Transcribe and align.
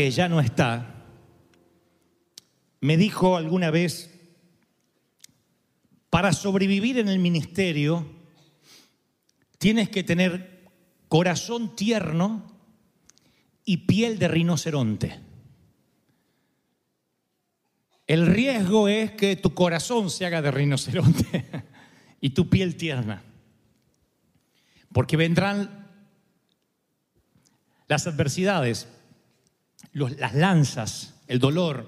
Que 0.00 0.10
ya 0.10 0.30
no 0.30 0.40
está 0.40 0.90
me 2.80 2.96
dijo 2.96 3.36
alguna 3.36 3.70
vez, 3.70 4.18
para 6.08 6.32
sobrevivir 6.32 6.98
en 6.98 7.10
el 7.10 7.18
ministerio 7.18 8.06
tienes 9.58 9.90
que 9.90 10.02
tener 10.02 10.70
corazón 11.08 11.76
tierno 11.76 12.50
y 13.66 13.76
piel 13.76 14.18
de 14.18 14.28
rinoceronte. 14.28 15.20
El 18.06 18.26
riesgo 18.26 18.88
es 18.88 19.10
que 19.10 19.36
tu 19.36 19.52
corazón 19.52 20.08
se 20.08 20.24
haga 20.24 20.40
de 20.40 20.50
rinoceronte 20.50 21.44
y 22.22 22.30
tu 22.30 22.48
piel 22.48 22.76
tierna. 22.76 23.22
Porque 24.94 25.18
vendrán 25.18 25.90
las 27.86 28.06
adversidades, 28.06 28.88
las 29.92 30.34
lanzas, 30.34 31.14
el 31.26 31.38
dolor. 31.38 31.86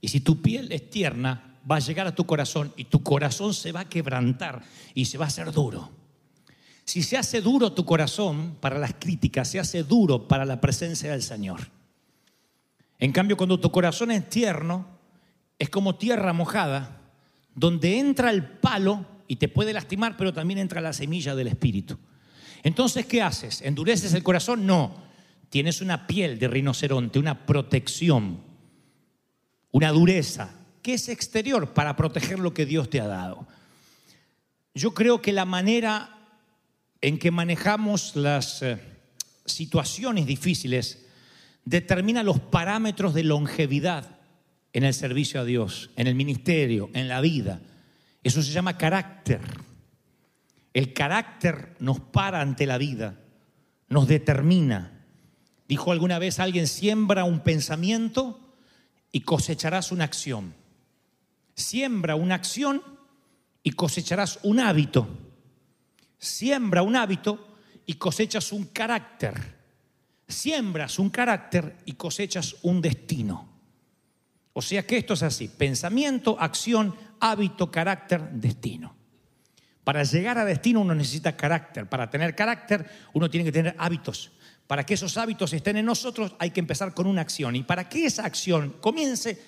Y 0.00 0.08
si 0.08 0.20
tu 0.20 0.42
piel 0.42 0.70
es 0.72 0.90
tierna, 0.90 1.58
va 1.70 1.76
a 1.76 1.80
llegar 1.80 2.06
a 2.06 2.14
tu 2.14 2.26
corazón 2.26 2.72
y 2.76 2.84
tu 2.84 3.02
corazón 3.02 3.54
se 3.54 3.72
va 3.72 3.80
a 3.80 3.88
quebrantar 3.88 4.62
y 4.94 5.06
se 5.06 5.18
va 5.18 5.24
a 5.24 5.28
hacer 5.28 5.52
duro. 5.52 5.90
Si 6.84 7.02
se 7.02 7.16
hace 7.16 7.40
duro 7.40 7.72
tu 7.72 7.84
corazón 7.84 8.56
para 8.60 8.78
las 8.78 8.94
críticas, 8.94 9.48
se 9.48 9.58
hace 9.58 9.82
duro 9.82 10.28
para 10.28 10.44
la 10.44 10.60
presencia 10.60 11.10
del 11.10 11.22
Señor. 11.22 11.68
En 12.98 13.12
cambio, 13.12 13.36
cuando 13.36 13.58
tu 13.58 13.70
corazón 13.70 14.12
es 14.12 14.28
tierno, 14.28 14.86
es 15.58 15.68
como 15.68 15.96
tierra 15.96 16.32
mojada, 16.32 17.00
donde 17.54 17.98
entra 17.98 18.30
el 18.30 18.44
palo 18.44 19.04
y 19.26 19.36
te 19.36 19.48
puede 19.48 19.72
lastimar, 19.72 20.16
pero 20.16 20.32
también 20.32 20.58
entra 20.58 20.80
la 20.80 20.92
semilla 20.92 21.34
del 21.34 21.48
Espíritu. 21.48 21.98
Entonces, 22.62 23.06
¿qué 23.06 23.22
haces? 23.22 23.62
¿Endureces 23.62 24.14
el 24.14 24.22
corazón? 24.22 24.66
No. 24.66 25.05
Tienes 25.50 25.80
una 25.80 26.06
piel 26.06 26.38
de 26.38 26.48
rinoceronte, 26.48 27.18
una 27.18 27.46
protección, 27.46 28.40
una 29.70 29.90
dureza, 29.90 30.50
que 30.82 30.94
es 30.94 31.08
exterior 31.08 31.74
para 31.74 31.96
proteger 31.96 32.38
lo 32.38 32.54
que 32.54 32.66
Dios 32.66 32.90
te 32.90 33.00
ha 33.00 33.06
dado. 33.06 33.46
Yo 34.74 34.94
creo 34.94 35.22
que 35.22 35.32
la 35.32 35.44
manera 35.44 36.16
en 37.00 37.18
que 37.18 37.30
manejamos 37.30 38.16
las 38.16 38.62
eh, 38.62 38.78
situaciones 39.44 40.26
difíciles 40.26 41.06
determina 41.64 42.22
los 42.22 42.40
parámetros 42.40 43.14
de 43.14 43.24
longevidad 43.24 44.18
en 44.72 44.84
el 44.84 44.94
servicio 44.94 45.40
a 45.40 45.44
Dios, 45.44 45.90
en 45.96 46.06
el 46.06 46.14
ministerio, 46.14 46.90
en 46.94 47.08
la 47.08 47.20
vida. 47.20 47.60
Eso 48.22 48.42
se 48.42 48.52
llama 48.52 48.76
carácter. 48.76 49.40
El 50.74 50.92
carácter 50.92 51.76
nos 51.80 52.00
para 52.00 52.40
ante 52.40 52.66
la 52.66 52.76
vida, 52.76 53.18
nos 53.88 54.06
determina. 54.06 54.95
Dijo 55.68 55.92
alguna 55.92 56.18
vez 56.18 56.38
alguien, 56.38 56.66
siembra 56.66 57.24
un 57.24 57.40
pensamiento 57.40 58.40
y 59.10 59.20
cosecharás 59.22 59.92
una 59.92 60.04
acción. 60.04 60.54
Siembra 61.54 62.14
una 62.14 62.34
acción 62.34 62.82
y 63.62 63.72
cosecharás 63.72 64.38
un 64.42 64.60
hábito. 64.60 65.08
Siembra 66.18 66.82
un 66.82 66.96
hábito 66.96 67.56
y 67.84 67.94
cosechas 67.94 68.52
un 68.52 68.66
carácter. 68.66 69.56
Siembras 70.28 70.98
un 70.98 71.10
carácter 71.10 71.76
y 71.84 71.92
cosechas 71.92 72.56
un 72.62 72.80
destino. 72.80 73.48
O 74.52 74.62
sea 74.62 74.86
que 74.86 74.98
esto 74.98 75.14
es 75.14 75.22
así, 75.22 75.48
pensamiento, 75.48 76.36
acción, 76.40 76.94
hábito, 77.20 77.70
carácter, 77.70 78.30
destino. 78.30 78.96
Para 79.84 80.02
llegar 80.02 80.38
a 80.38 80.44
destino 80.44 80.80
uno 80.80 80.94
necesita 80.94 81.36
carácter. 81.36 81.88
Para 81.88 82.10
tener 82.10 82.34
carácter 82.34 82.90
uno 83.12 83.30
tiene 83.30 83.44
que 83.44 83.52
tener 83.52 83.76
hábitos. 83.78 84.32
Para 84.66 84.84
que 84.84 84.94
esos 84.94 85.16
hábitos 85.16 85.52
estén 85.52 85.76
en 85.76 85.86
nosotros 85.86 86.34
hay 86.38 86.50
que 86.50 86.60
empezar 86.60 86.92
con 86.94 87.06
una 87.06 87.20
acción. 87.20 87.56
Y 87.56 87.62
para 87.62 87.88
que 87.88 88.06
esa 88.06 88.24
acción 88.24 88.76
comience, 88.80 89.40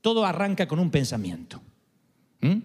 todo 0.00 0.24
arranca 0.24 0.66
con 0.66 0.78
un 0.78 0.90
pensamiento. 0.90 1.60
¿Mm? 2.40 2.58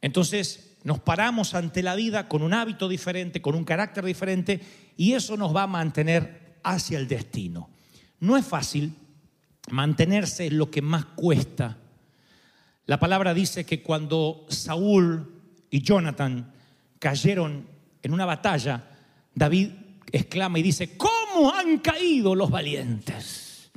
Entonces 0.00 0.76
nos 0.82 0.98
paramos 0.98 1.54
ante 1.54 1.82
la 1.82 1.94
vida 1.94 2.28
con 2.28 2.42
un 2.42 2.54
hábito 2.54 2.88
diferente, 2.88 3.42
con 3.42 3.54
un 3.54 3.64
carácter 3.64 4.04
diferente, 4.04 4.60
y 4.96 5.12
eso 5.12 5.36
nos 5.36 5.54
va 5.54 5.64
a 5.64 5.66
mantener 5.66 6.58
hacia 6.62 6.98
el 6.98 7.06
destino. 7.06 7.70
No 8.18 8.36
es 8.36 8.44
fácil, 8.44 8.94
Mantenerse 9.70 10.46
es 10.46 10.52
lo 10.52 10.70
que 10.70 10.82
más 10.82 11.04
cuesta. 11.04 11.76
La 12.86 12.98
palabra 12.98 13.34
dice 13.34 13.64
que 13.64 13.82
cuando 13.82 14.46
Saúl 14.48 15.32
y 15.70 15.82
Jonathan 15.82 16.52
cayeron 16.98 17.66
en 18.02 18.12
una 18.12 18.24
batalla, 18.24 18.88
David 19.34 19.70
exclama 20.10 20.58
y 20.58 20.62
dice, 20.62 20.96
¿cómo 20.96 21.19
han 21.48 21.78
caído 21.78 22.34
los 22.34 22.50
valientes? 22.50 23.70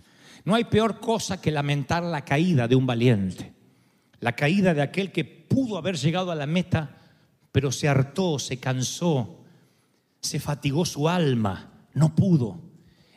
No 0.44 0.56
hay 0.56 0.66
peor 0.66 1.00
cosa 1.00 1.40
que 1.40 1.52
lamentar 1.52 2.04
la 2.04 2.26
caída 2.26 2.68
de 2.68 2.76
un 2.76 2.86
valiente, 2.86 3.54
la 4.20 4.36
caída 4.36 4.74
de 4.74 4.82
aquel 4.82 5.12
que 5.12 5.24
pudo 5.24 5.78
haber 5.78 5.96
llegado 5.96 6.32
a 6.32 6.36
la 6.36 6.48
meta, 6.48 6.98
pero 7.52 7.72
se 7.72 7.88
hartó, 7.88 8.40
se 8.40 8.58
cansó, 8.58 9.44
se 10.20 10.40
fatigó 10.40 10.86
su 10.86 11.08
alma, 11.08 11.72
no 11.94 12.16
pudo. 12.16 12.60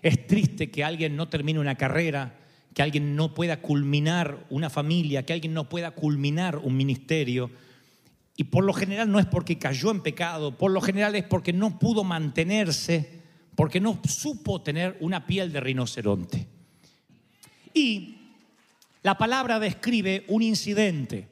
Es 0.03 0.27
triste 0.27 0.71
que 0.71 0.85
alguien 0.85 1.17
no 1.17 1.29
termine 1.29 1.59
una 1.59 1.75
carrera, 1.75 2.39
que 2.75 2.83
alguien 2.83 3.17
no 3.17 3.33
pueda 3.33 3.63
culminar 3.63 4.47
una 4.51 4.69
familia, 4.69 5.25
que 5.25 5.33
alguien 5.33 5.55
no 5.55 5.69
pueda 5.69 5.93
culminar 5.93 6.59
un 6.59 6.77
ministerio. 6.77 7.51
Y 8.37 8.45
por 8.45 8.65
lo 8.65 8.75
general 8.75 9.11
no 9.11 9.19
es 9.19 9.25
porque 9.27 9.59
cayó 9.59 9.91
en 9.91 10.03
pecado, 10.03 10.57
por 10.59 10.71
lo 10.71 10.83
general 10.83 11.15
es 11.15 11.25
porque 11.25 11.55
no 11.55 11.79
pudo 11.79 12.05
mantenerse, 12.05 13.16
porque 13.57 13.81
no 13.81 13.99
supo 14.07 14.61
tener 14.61 14.99
una 15.01 15.27
piel 15.27 15.51
de 15.51 15.61
rinoceronte. 15.61 16.47
Y 17.73 18.17
la 19.03 19.17
palabra 19.17 19.59
describe 19.59 20.25
un 20.29 20.43
incidente. 20.43 21.29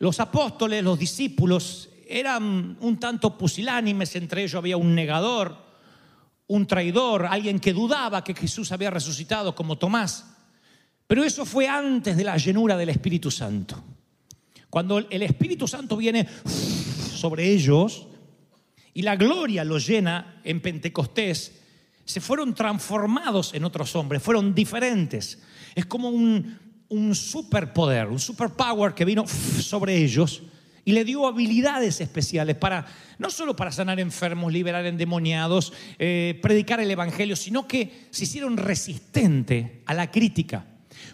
Los 0.00 0.18
apóstoles, 0.18 0.82
los 0.82 0.98
discípulos, 0.98 1.88
eran 2.08 2.76
un 2.80 2.98
tanto 2.98 3.38
pusilánimes, 3.38 4.16
entre 4.16 4.42
ellos 4.42 4.56
había 4.56 4.76
un 4.76 4.94
negador, 4.94 5.56
un 6.48 6.66
traidor, 6.66 7.26
alguien 7.26 7.60
que 7.60 7.72
dudaba 7.72 8.24
que 8.24 8.34
Jesús 8.34 8.72
había 8.72 8.90
resucitado 8.90 9.54
como 9.54 9.78
Tomás. 9.78 10.26
Pero 11.06 11.22
eso 11.22 11.44
fue 11.44 11.68
antes 11.68 12.16
de 12.16 12.24
la 12.24 12.36
llenura 12.36 12.76
del 12.76 12.88
Espíritu 12.88 13.30
Santo. 13.30 13.80
Cuando 14.68 14.98
el 14.98 15.22
Espíritu 15.22 15.68
Santo 15.68 15.96
viene 15.96 16.26
sobre 16.44 17.52
ellos 17.52 18.06
y 19.00 19.02
la 19.02 19.16
gloria 19.16 19.64
los 19.64 19.86
llena 19.86 20.42
en 20.44 20.60
Pentecostés, 20.60 21.52
se 22.04 22.20
fueron 22.20 22.54
transformados 22.54 23.54
en 23.54 23.64
otros 23.64 23.96
hombres, 23.96 24.22
fueron 24.22 24.54
diferentes. 24.54 25.38
Es 25.74 25.86
como 25.86 26.10
un, 26.10 26.58
un 26.90 27.14
superpoder, 27.14 28.08
un 28.08 28.18
superpower 28.18 28.92
que 28.92 29.06
vino 29.06 29.26
sobre 29.26 29.96
ellos 29.96 30.42
y 30.84 30.92
le 30.92 31.06
dio 31.06 31.26
habilidades 31.26 32.02
especiales 32.02 32.56
para, 32.56 32.84
no 33.16 33.30
solo 33.30 33.56
para 33.56 33.72
sanar 33.72 33.98
enfermos, 34.00 34.52
liberar 34.52 34.84
endemoniados, 34.84 35.72
eh, 35.98 36.38
predicar 36.42 36.78
el 36.80 36.90
Evangelio, 36.90 37.36
sino 37.36 37.66
que 37.66 38.06
se 38.10 38.24
hicieron 38.24 38.58
resistente 38.58 39.80
a 39.86 39.94
la 39.94 40.10
crítica. 40.10 40.66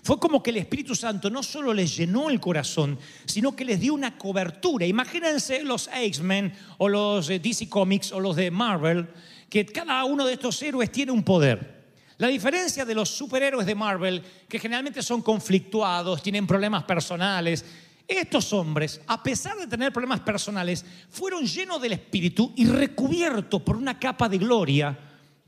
Fue 0.03 0.19
como 0.19 0.43
que 0.43 0.51
el 0.51 0.59
Espíritu 0.59 0.95
Santo 0.95 1.31
no 1.31 1.43
solo 1.43 1.75
les 1.75 1.97
llenó 1.97 2.31
el 2.31 2.41
corazón, 2.41 2.99
sino 3.25 3.55
que 3.55 3.65
les 3.65 3.81
dio 3.81 3.95
una 3.95 4.17
cobertura. 4.17 4.87
Imagínense 4.87 5.63
los 5.63 5.89
X-Men 5.93 6.53
o 6.79 6.89
los 6.89 7.29
DC 7.29 7.69
Comics 7.69 8.13
o 8.13 8.21
los 8.21 8.37
de 8.37 8.51
Marvel, 8.51 9.09
que 9.49 9.67
cada 9.67 10.05
uno 10.05 10.25
de 10.25 10.35
estos 10.35 10.61
héroes 10.63 10.93
tiene 10.93 11.13
un 11.13 11.23
poder. 11.23 11.77
La 12.19 12.29
diferencia 12.29 12.85
de 12.85 12.95
los 12.95 13.11
superhéroes 13.11 13.67
de 13.67 13.75
Marvel, 13.75 14.23
que 14.49 14.59
generalmente 14.59 15.03
son 15.03 15.21
conflictuados, 15.21 16.23
tienen 16.23 16.47
problemas 16.47 16.85
personales, 16.85 17.65
estos 18.09 18.53
hombres, 18.53 19.01
a 19.07 19.23
pesar 19.23 19.57
de 19.57 19.67
tener 19.67 19.93
problemas 19.93 20.21
personales, 20.21 20.85
fueron 21.11 21.45
llenos 21.45 21.83
del 21.83 21.93
Espíritu 21.93 22.53
y 22.57 22.67
recubiertos 22.67 23.61
por 23.63 23.77
una 23.77 23.99
capa 23.99 24.29
de 24.29 24.39
gloria 24.39 24.97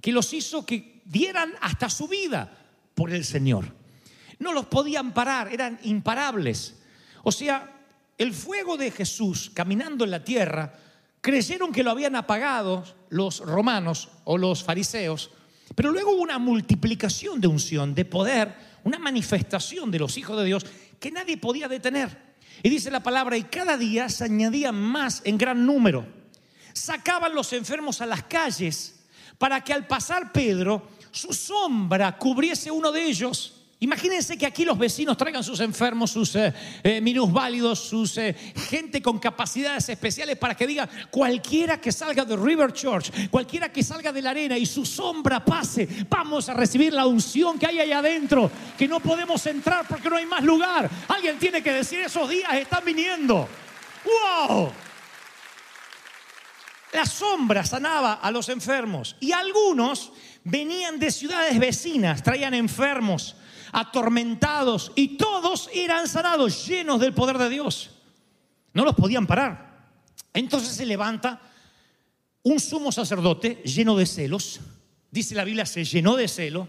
que 0.00 0.12
los 0.12 0.32
hizo 0.32 0.66
que 0.66 1.00
dieran 1.04 1.52
hasta 1.60 1.88
su 1.88 2.08
vida 2.08 2.52
por 2.94 3.12
el 3.12 3.24
Señor 3.24 3.77
no 4.38 4.52
los 4.52 4.66
podían 4.66 5.12
parar, 5.12 5.52
eran 5.52 5.78
imparables. 5.82 6.76
O 7.22 7.32
sea, 7.32 7.78
el 8.16 8.32
fuego 8.32 8.76
de 8.76 8.90
Jesús 8.90 9.50
caminando 9.52 10.04
en 10.04 10.10
la 10.10 10.24
tierra, 10.24 10.72
creyeron 11.20 11.72
que 11.72 11.82
lo 11.82 11.90
habían 11.90 12.16
apagado 12.16 12.84
los 13.10 13.40
romanos 13.40 14.08
o 14.24 14.38
los 14.38 14.62
fariseos, 14.62 15.30
pero 15.74 15.90
luego 15.90 16.12
hubo 16.12 16.22
una 16.22 16.38
multiplicación 16.38 17.40
de 17.40 17.48
unción, 17.48 17.94
de 17.94 18.04
poder, 18.04 18.54
una 18.84 18.98
manifestación 18.98 19.90
de 19.90 19.98
los 19.98 20.16
hijos 20.16 20.38
de 20.38 20.44
Dios 20.44 20.66
que 20.98 21.10
nadie 21.10 21.36
podía 21.36 21.68
detener. 21.68 22.28
Y 22.62 22.70
dice 22.70 22.90
la 22.90 23.02
palabra, 23.02 23.36
y 23.36 23.44
cada 23.44 23.76
día 23.76 24.08
se 24.08 24.24
añadían 24.24 24.74
más 24.74 25.22
en 25.24 25.38
gran 25.38 25.64
número. 25.64 26.06
Sacaban 26.72 27.34
los 27.34 27.52
enfermos 27.52 28.00
a 28.00 28.06
las 28.06 28.24
calles 28.24 29.00
para 29.36 29.62
que 29.62 29.72
al 29.72 29.86
pasar 29.86 30.32
Pedro, 30.32 30.88
su 31.12 31.32
sombra 31.32 32.16
cubriese 32.18 32.70
uno 32.70 32.90
de 32.90 33.04
ellos 33.04 33.57
Imagínense 33.80 34.36
que 34.36 34.44
aquí 34.44 34.64
los 34.64 34.76
vecinos 34.76 35.16
traigan 35.16 35.44
sus 35.44 35.60
enfermos, 35.60 36.10
sus 36.10 36.34
eh, 36.34 36.52
eh, 36.82 37.00
minusválidos, 37.00 37.78
sus 37.78 38.18
eh, 38.18 38.34
gente 38.68 39.00
con 39.00 39.20
capacidades 39.20 39.88
especiales 39.88 40.36
para 40.36 40.56
que 40.56 40.66
diga 40.66 40.88
cualquiera 41.12 41.80
que 41.80 41.92
salga 41.92 42.24
de 42.24 42.36
River 42.36 42.72
Church, 42.72 43.30
cualquiera 43.30 43.70
que 43.72 43.84
salga 43.84 44.10
de 44.10 44.20
la 44.20 44.30
arena 44.30 44.58
y 44.58 44.66
su 44.66 44.84
sombra 44.84 45.44
pase, 45.44 45.88
vamos 46.08 46.48
a 46.48 46.54
recibir 46.54 46.92
la 46.92 47.06
unción 47.06 47.56
que 47.56 47.66
hay 47.66 47.78
ahí 47.78 47.92
adentro, 47.92 48.50
que 48.76 48.88
no 48.88 48.98
podemos 48.98 49.46
entrar 49.46 49.86
porque 49.86 50.10
no 50.10 50.16
hay 50.16 50.26
más 50.26 50.42
lugar. 50.42 50.90
Alguien 51.06 51.38
tiene 51.38 51.62
que 51.62 51.72
decir 51.72 52.00
esos 52.00 52.28
días 52.28 52.52
están 52.54 52.84
viniendo. 52.84 53.48
¡Wow! 54.04 54.72
La 56.94 57.06
sombra 57.06 57.64
sanaba 57.64 58.14
a 58.14 58.30
los 58.32 58.48
enfermos 58.48 59.14
y 59.20 59.30
algunos 59.30 60.10
venían 60.42 60.98
de 60.98 61.12
ciudades 61.12 61.56
vecinas, 61.60 62.24
traían 62.24 62.54
enfermos 62.54 63.36
atormentados 63.72 64.92
y 64.94 65.16
todos 65.16 65.68
eran 65.72 66.08
sanados, 66.08 66.66
llenos 66.66 67.00
del 67.00 67.14
poder 67.14 67.38
de 67.38 67.48
Dios. 67.48 67.90
No 68.72 68.84
los 68.84 68.94
podían 68.94 69.26
parar. 69.26 69.88
Entonces 70.32 70.74
se 70.74 70.86
levanta 70.86 71.40
un 72.42 72.60
sumo 72.60 72.92
sacerdote 72.92 73.62
lleno 73.64 73.96
de 73.96 74.06
celos, 74.06 74.60
dice 75.10 75.34
la 75.34 75.44
Biblia, 75.44 75.66
se 75.66 75.84
llenó 75.84 76.16
de 76.16 76.28
celo, 76.28 76.68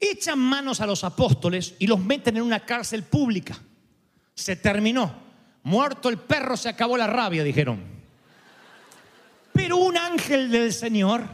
echan 0.00 0.38
manos 0.38 0.80
a 0.80 0.86
los 0.86 1.04
apóstoles 1.04 1.74
y 1.78 1.86
los 1.86 2.00
meten 2.00 2.36
en 2.36 2.42
una 2.42 2.60
cárcel 2.60 3.02
pública. 3.04 3.58
Se 4.34 4.56
terminó. 4.56 5.26
Muerto 5.64 6.08
el 6.08 6.18
perro, 6.18 6.56
se 6.56 6.68
acabó 6.68 6.96
la 6.96 7.06
rabia, 7.06 7.42
dijeron. 7.44 7.82
Pero 9.52 9.76
un 9.76 9.96
ángel 9.96 10.50
del 10.50 10.72
Señor 10.72 11.24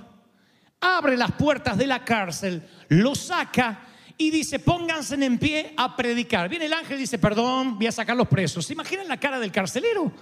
abre 0.80 1.16
las 1.16 1.32
puertas 1.32 1.76
de 1.76 1.86
la 1.86 2.04
cárcel, 2.04 2.66
lo 2.88 3.14
saca 3.14 3.82
y 4.16 4.30
dice, 4.30 4.58
pónganse 4.58 5.14
en 5.14 5.38
pie 5.38 5.74
a 5.76 5.96
predicar. 5.96 6.48
Viene 6.48 6.66
el 6.66 6.72
ángel 6.72 6.96
y 6.96 7.00
dice, 7.00 7.18
perdón, 7.18 7.76
voy 7.76 7.86
a 7.86 7.92
sacar 7.92 8.16
los 8.16 8.28
presos. 8.28 8.64
¿Se 8.64 8.72
imaginan 8.72 9.08
la 9.08 9.18
cara 9.18 9.40
del 9.40 9.50
carcelero? 9.50 10.12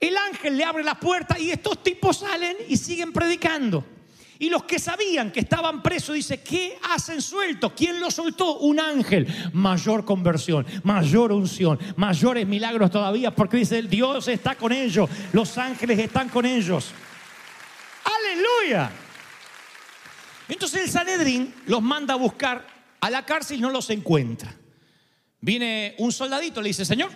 El 0.00 0.16
ángel 0.16 0.56
le 0.56 0.64
abre 0.64 0.84
la 0.84 0.98
puerta 0.98 1.38
y 1.38 1.50
estos 1.50 1.82
tipos 1.82 2.18
salen 2.18 2.56
y 2.68 2.76
siguen 2.76 3.12
predicando. 3.12 3.84
Y 4.40 4.50
los 4.50 4.62
que 4.64 4.78
sabían 4.78 5.32
que 5.32 5.40
estaban 5.40 5.82
presos, 5.82 6.14
dice, 6.14 6.40
¿qué 6.40 6.78
hacen 6.90 7.20
suelto? 7.20 7.74
¿Quién 7.74 7.98
los 7.98 8.14
soltó? 8.14 8.58
Un 8.58 8.78
ángel. 8.78 9.26
Mayor 9.52 10.04
conversión, 10.04 10.64
mayor 10.84 11.32
unción, 11.32 11.78
mayores 11.96 12.46
milagros 12.46 12.90
todavía, 12.90 13.34
porque 13.34 13.56
dice, 13.56 13.82
Dios 13.82 14.28
está 14.28 14.54
con 14.54 14.70
ellos, 14.70 15.10
los 15.32 15.58
ángeles 15.58 15.98
están 15.98 16.28
con 16.28 16.46
ellos. 16.46 16.92
Aleluya. 18.04 18.92
Entonces 20.48 20.84
el 20.84 20.90
Sanedrín 20.90 21.52
los 21.66 21.82
manda 21.82 22.14
a 22.14 22.16
buscar 22.16 22.77
a 23.00 23.10
la 23.10 23.24
cárcel 23.24 23.58
y 23.58 23.60
no 23.60 23.70
los 23.70 23.90
encuentra. 23.90 24.54
Viene 25.40 25.94
un 25.98 26.12
soldadito, 26.12 26.60
le 26.60 26.68
dice, 26.68 26.84
Señor, 26.84 27.10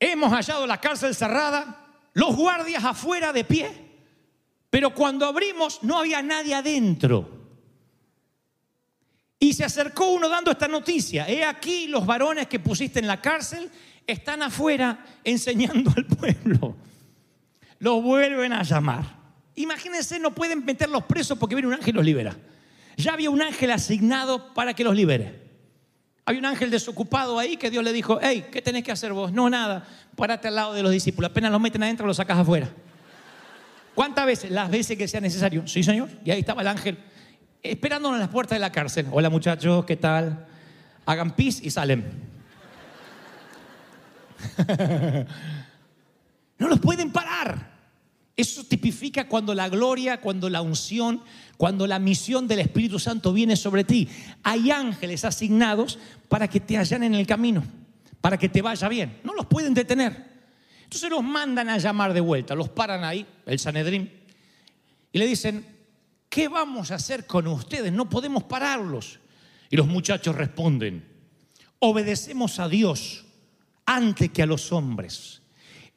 hemos 0.00 0.32
hallado 0.32 0.66
la 0.66 0.80
cárcel 0.80 1.14
cerrada, 1.14 1.86
los 2.14 2.34
guardias 2.34 2.84
afuera 2.84 3.32
de 3.32 3.44
pie, 3.44 3.70
pero 4.70 4.94
cuando 4.94 5.26
abrimos 5.26 5.82
no 5.82 5.98
había 5.98 6.22
nadie 6.22 6.54
adentro. 6.54 7.36
Y 9.38 9.52
se 9.52 9.64
acercó 9.64 10.10
uno 10.12 10.28
dando 10.28 10.50
esta 10.50 10.68
noticia, 10.68 11.28
he 11.28 11.44
aquí 11.44 11.88
los 11.88 12.06
varones 12.06 12.46
que 12.46 12.58
pusiste 12.58 12.98
en 12.98 13.06
la 13.06 13.20
cárcel 13.20 13.70
están 14.06 14.42
afuera 14.42 15.04
enseñando 15.24 15.92
al 15.94 16.06
pueblo. 16.06 16.76
Los 17.78 18.02
vuelven 18.02 18.54
a 18.54 18.62
llamar. 18.62 19.16
Imagínense, 19.56 20.18
no 20.18 20.34
pueden 20.34 20.64
meterlos 20.64 21.04
presos 21.04 21.36
porque 21.36 21.54
viene 21.54 21.68
un 21.68 21.74
ángel 21.74 21.90
y 21.90 21.96
los 21.96 22.04
libera 22.04 22.36
ya 22.96 23.12
había 23.12 23.30
un 23.30 23.42
ángel 23.42 23.70
asignado 23.70 24.54
para 24.54 24.74
que 24.74 24.84
los 24.84 24.94
libere. 24.94 25.46
Hay 26.24 26.38
un 26.38 26.44
ángel 26.44 26.70
desocupado 26.70 27.38
ahí 27.38 27.56
que 27.56 27.70
Dios 27.70 27.84
le 27.84 27.92
dijo, 27.92 28.18
hey, 28.20 28.46
¿qué 28.50 28.60
tenés 28.60 28.82
que 28.82 28.90
hacer 28.90 29.12
vos? 29.12 29.32
No, 29.32 29.48
nada, 29.48 29.86
párate 30.16 30.48
al 30.48 30.56
lado 30.56 30.72
de 30.72 30.82
los 30.82 30.90
discípulos, 30.90 31.30
apenas 31.30 31.52
los 31.52 31.60
meten 31.60 31.82
adentro, 31.82 32.06
los 32.06 32.16
sacas 32.16 32.38
afuera. 32.38 32.68
¿Cuántas 33.94 34.26
veces? 34.26 34.50
Las 34.50 34.70
veces 34.70 34.98
que 34.98 35.08
sea 35.08 35.20
necesario. 35.20 35.66
Sí, 35.66 35.82
Señor. 35.82 36.08
Y 36.24 36.30
ahí 36.30 36.40
estaba 36.40 36.62
el 36.62 36.68
ángel 36.68 36.98
esperándonos 37.62 38.16
en 38.16 38.20
las 38.20 38.28
puertas 38.28 38.56
de 38.56 38.60
la 38.60 38.72
cárcel. 38.72 39.06
Hola 39.10 39.30
muchachos, 39.30 39.84
¿qué 39.84 39.96
tal? 39.96 40.46
Hagan 41.06 41.34
pis 41.34 41.62
y 41.62 41.70
salen. 41.70 42.04
no 46.58 46.68
los 46.68 46.80
pueden 46.80 47.10
parar. 47.10 47.76
Eso 48.36 48.64
tipifica 48.64 49.28
cuando 49.28 49.54
la 49.54 49.68
gloria, 49.68 50.20
cuando 50.20 50.50
la 50.50 50.60
unción, 50.60 51.22
cuando 51.56 51.86
la 51.86 51.98
misión 51.98 52.46
del 52.46 52.60
Espíritu 52.60 52.98
Santo 52.98 53.32
viene 53.32 53.56
sobre 53.56 53.84
ti. 53.84 54.08
Hay 54.42 54.70
ángeles 54.70 55.24
asignados 55.24 55.98
para 56.28 56.48
que 56.48 56.60
te 56.60 56.76
hallan 56.76 57.02
en 57.02 57.14
el 57.14 57.26
camino, 57.26 57.64
para 58.20 58.38
que 58.38 58.48
te 58.48 58.62
vaya 58.62 58.88
bien. 58.88 59.20
No 59.24 59.34
los 59.34 59.46
pueden 59.46 59.74
detener. 59.74 60.36
Entonces 60.84 61.10
los 61.10 61.22
mandan 61.22 61.68
a 61.68 61.78
llamar 61.78 62.12
de 62.12 62.20
vuelta, 62.20 62.54
los 62.54 62.68
paran 62.68 63.02
ahí, 63.04 63.26
el 63.46 63.58
Sanedrín, 63.58 64.12
y 65.10 65.18
le 65.18 65.26
dicen, 65.26 65.66
¿qué 66.28 66.46
vamos 66.48 66.90
a 66.90 66.96
hacer 66.96 67.26
con 67.26 67.46
ustedes? 67.48 67.92
No 67.92 68.08
podemos 68.08 68.44
pararlos. 68.44 69.18
Y 69.68 69.76
los 69.76 69.88
muchachos 69.88 70.36
responden, 70.36 71.04
obedecemos 71.80 72.60
a 72.60 72.68
Dios 72.68 73.24
antes 73.84 74.30
que 74.30 74.42
a 74.42 74.46
los 74.46 74.70
hombres 74.70 75.42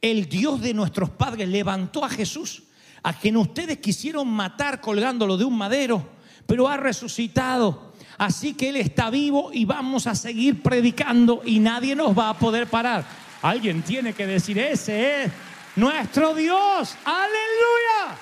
el 0.01 0.29
Dios 0.29 0.61
de 0.61 0.73
nuestros 0.73 1.09
padres 1.09 1.49
levantó 1.49 2.05
a 2.05 2.09
Jesús, 2.09 2.63
a 3.03 3.13
quien 3.13 3.37
ustedes 3.37 3.77
quisieron 3.77 4.27
matar 4.27 4.81
colgándolo 4.81 5.37
de 5.37 5.45
un 5.45 5.57
madero, 5.57 6.07
pero 6.45 6.67
ha 6.67 6.77
resucitado. 6.77 7.93
Así 8.17 8.53
que 8.53 8.69
Él 8.69 8.75
está 8.75 9.09
vivo 9.09 9.51
y 9.53 9.65
vamos 9.65 10.07
a 10.07 10.15
seguir 10.15 10.61
predicando 10.61 11.41
y 11.45 11.59
nadie 11.59 11.95
nos 11.95 12.17
va 12.17 12.29
a 12.29 12.37
poder 12.37 12.67
parar. 12.67 13.05
Alguien 13.41 13.81
tiene 13.81 14.13
que 14.13 14.27
decir, 14.27 14.59
ese 14.59 15.23
es 15.23 15.31
nuestro 15.77 16.35
Dios. 16.35 16.95
Aleluya. 17.05 18.17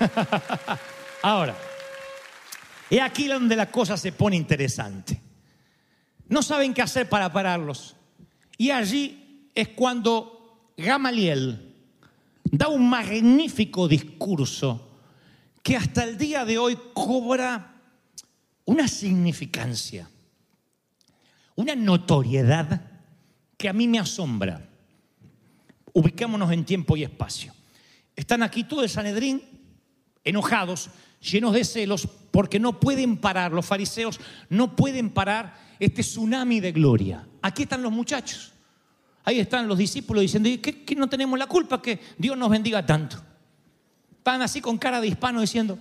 Ahora, 1.22 1.54
he 2.90 3.00
aquí 3.00 3.28
donde 3.28 3.56
la 3.56 3.70
cosa 3.70 3.96
se 3.96 4.12
pone 4.12 4.36
interesante. 4.36 5.20
No 6.28 6.42
saben 6.42 6.74
qué 6.74 6.82
hacer 6.82 7.08
para 7.08 7.32
pararlos. 7.32 7.96
Y 8.58 8.70
allí 8.70 9.48
es 9.54 9.68
cuando 9.68 10.72
Gamaliel 10.76 11.69
da 12.50 12.68
un 12.68 12.88
magnífico 12.88 13.86
discurso 13.86 14.88
que 15.62 15.76
hasta 15.76 16.04
el 16.04 16.18
día 16.18 16.44
de 16.44 16.58
hoy 16.58 16.78
cobra 16.92 17.74
una 18.64 18.88
significancia, 18.88 20.08
una 21.54 21.74
notoriedad 21.74 22.90
que 23.56 23.68
a 23.68 23.72
mí 23.72 23.86
me 23.86 23.98
asombra. 23.98 24.66
Ubicémonos 25.92 26.50
en 26.52 26.64
tiempo 26.64 26.96
y 26.96 27.02
espacio. 27.02 27.52
Están 28.16 28.42
aquí 28.42 28.64
todo 28.64 28.82
el 28.82 28.88
Sanedrín 28.88 29.42
enojados, 30.24 30.90
llenos 31.20 31.52
de 31.52 31.64
celos, 31.64 32.08
porque 32.30 32.60
no 32.60 32.78
pueden 32.78 33.16
parar, 33.16 33.52
los 33.52 33.66
fariseos 33.66 34.20
no 34.48 34.76
pueden 34.76 35.10
parar 35.10 35.58
este 35.78 36.02
tsunami 36.02 36.60
de 36.60 36.72
gloria. 36.72 37.26
Aquí 37.42 37.62
están 37.62 37.82
los 37.82 37.92
muchachos. 37.92 38.52
Ahí 39.24 39.38
están 39.38 39.68
los 39.68 39.76
discípulos 39.76 40.22
diciendo, 40.22 40.48
¿qué, 40.62 40.94
no 40.96 41.08
tenemos 41.08 41.38
la 41.38 41.46
culpa 41.46 41.80
que 41.82 42.00
Dios 42.16 42.36
nos 42.36 42.48
bendiga 42.48 42.84
tanto? 42.84 43.20
Están 44.16 44.42
así 44.42 44.60
con 44.60 44.78
cara 44.78 45.00
de 45.00 45.08
hispano 45.08 45.40
diciendo, 45.40 45.78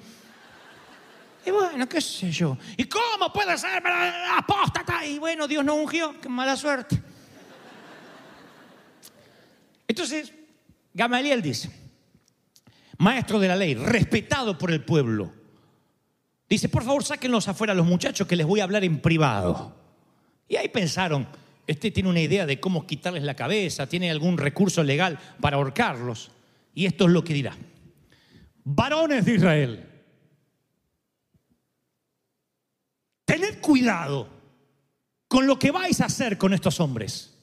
y 1.46 1.52
bueno, 1.52 1.88
qué 1.88 2.02
sé 2.02 2.32
yo. 2.32 2.58
¿Y 2.78 2.86
cómo 2.86 3.32
puede 3.32 3.58
ser 3.58 3.82
apóstata? 4.38 5.06
Y 5.06 5.20
bueno, 5.20 5.48
Dios 5.48 5.64
no 5.64 5.76
ungió, 5.76 6.20
qué 6.20 6.30
mala 6.30 6.56
suerte. 6.56 7.02
Entonces, 9.88 10.34
Gamaliel 10.94 11.42
dice, 11.42 11.72
maestro 12.98 13.40
de 13.40 13.48
la 13.48 13.56
ley, 13.56 13.74
respetado 13.74 14.58
por 14.58 14.72
el 14.72 14.84
pueblo, 14.84 15.32
dice, 16.48 16.70
por 16.70 16.84
favor, 16.84 17.04
sáquenlos 17.04 17.48
afuera 17.48 17.74
los 17.74 17.86
muchachos 17.86 18.28
que 18.28 18.36
les 18.36 18.46
voy 18.46 18.60
a 18.60 18.66
hablar 18.66 18.84
en 18.84 19.02
privado. 19.02 19.76
Y 20.48 20.58
ahí 20.58 20.68
pensaron, 20.68 21.28
este 21.70 21.92
tiene 21.92 22.10
una 22.10 22.20
idea 22.20 22.48
de 22.48 22.60
cómo 22.60 22.88
quitarles 22.88 23.22
la 23.22 23.36
cabeza, 23.36 23.86
tiene 23.86 24.10
algún 24.10 24.40
recurso 24.40 24.82
legal 24.82 25.20
para 25.40 25.58
ahorcarlos. 25.58 26.32
Y 26.74 26.88
esto 26.88 27.06
es 27.06 27.12
lo 27.12 27.24
que 27.24 27.36
dirá. 27.36 27.56
Varones 28.64 29.24
de 29.24 29.36
Israel, 29.36 29.88
tened 33.24 33.62
cuidado 33.62 34.28
con 35.28 35.46
lo 35.46 35.60
que 35.60 35.70
vais 35.70 36.02
a 36.02 36.06
hacer 36.06 36.40
con 36.40 36.56
estos 36.56 36.80
hombres. 36.80 37.38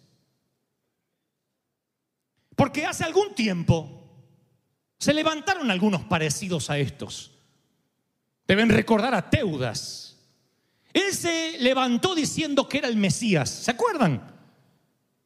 Porque 2.57 2.85
hace 2.85 3.05
algún 3.05 3.33
tiempo 3.33 4.11
se 4.99 5.15
levantaron 5.15 5.71
algunos 5.71 6.03
parecidos 6.03 6.69
a 6.69 6.79
estos. 6.79 7.31
Deben 8.49 8.71
recordar 8.71 9.15
a 9.15 9.31
Teudas, 9.31 10.16
él 11.01 11.13
se 11.15 11.59
levantó 11.59 12.15
diciendo 12.15 12.69
que 12.69 12.79
era 12.79 12.89
el 12.89 12.97
Mesías. 12.97 13.51
¿Se 13.51 13.71
acuerdan? 13.71 14.35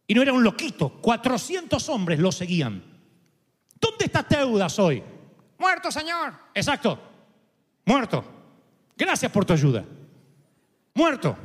Y 0.06 0.14
no 0.14 0.22
era 0.22 0.32
un 0.32 0.42
loquito. 0.42 0.90
400 1.00 1.88
hombres 1.88 2.18
lo 2.18 2.32
seguían. 2.32 2.82
¿Dónde 3.80 4.06
está 4.06 4.22
Teudas 4.22 4.78
hoy? 4.78 5.02
Muerto, 5.58 5.92
Señor. 5.92 6.34
Exacto. 6.54 6.98
Muerto. 7.84 8.24
Gracias 8.96 9.30
por 9.30 9.44
tu 9.44 9.52
ayuda. 9.52 9.84
Muerto. 10.94 11.36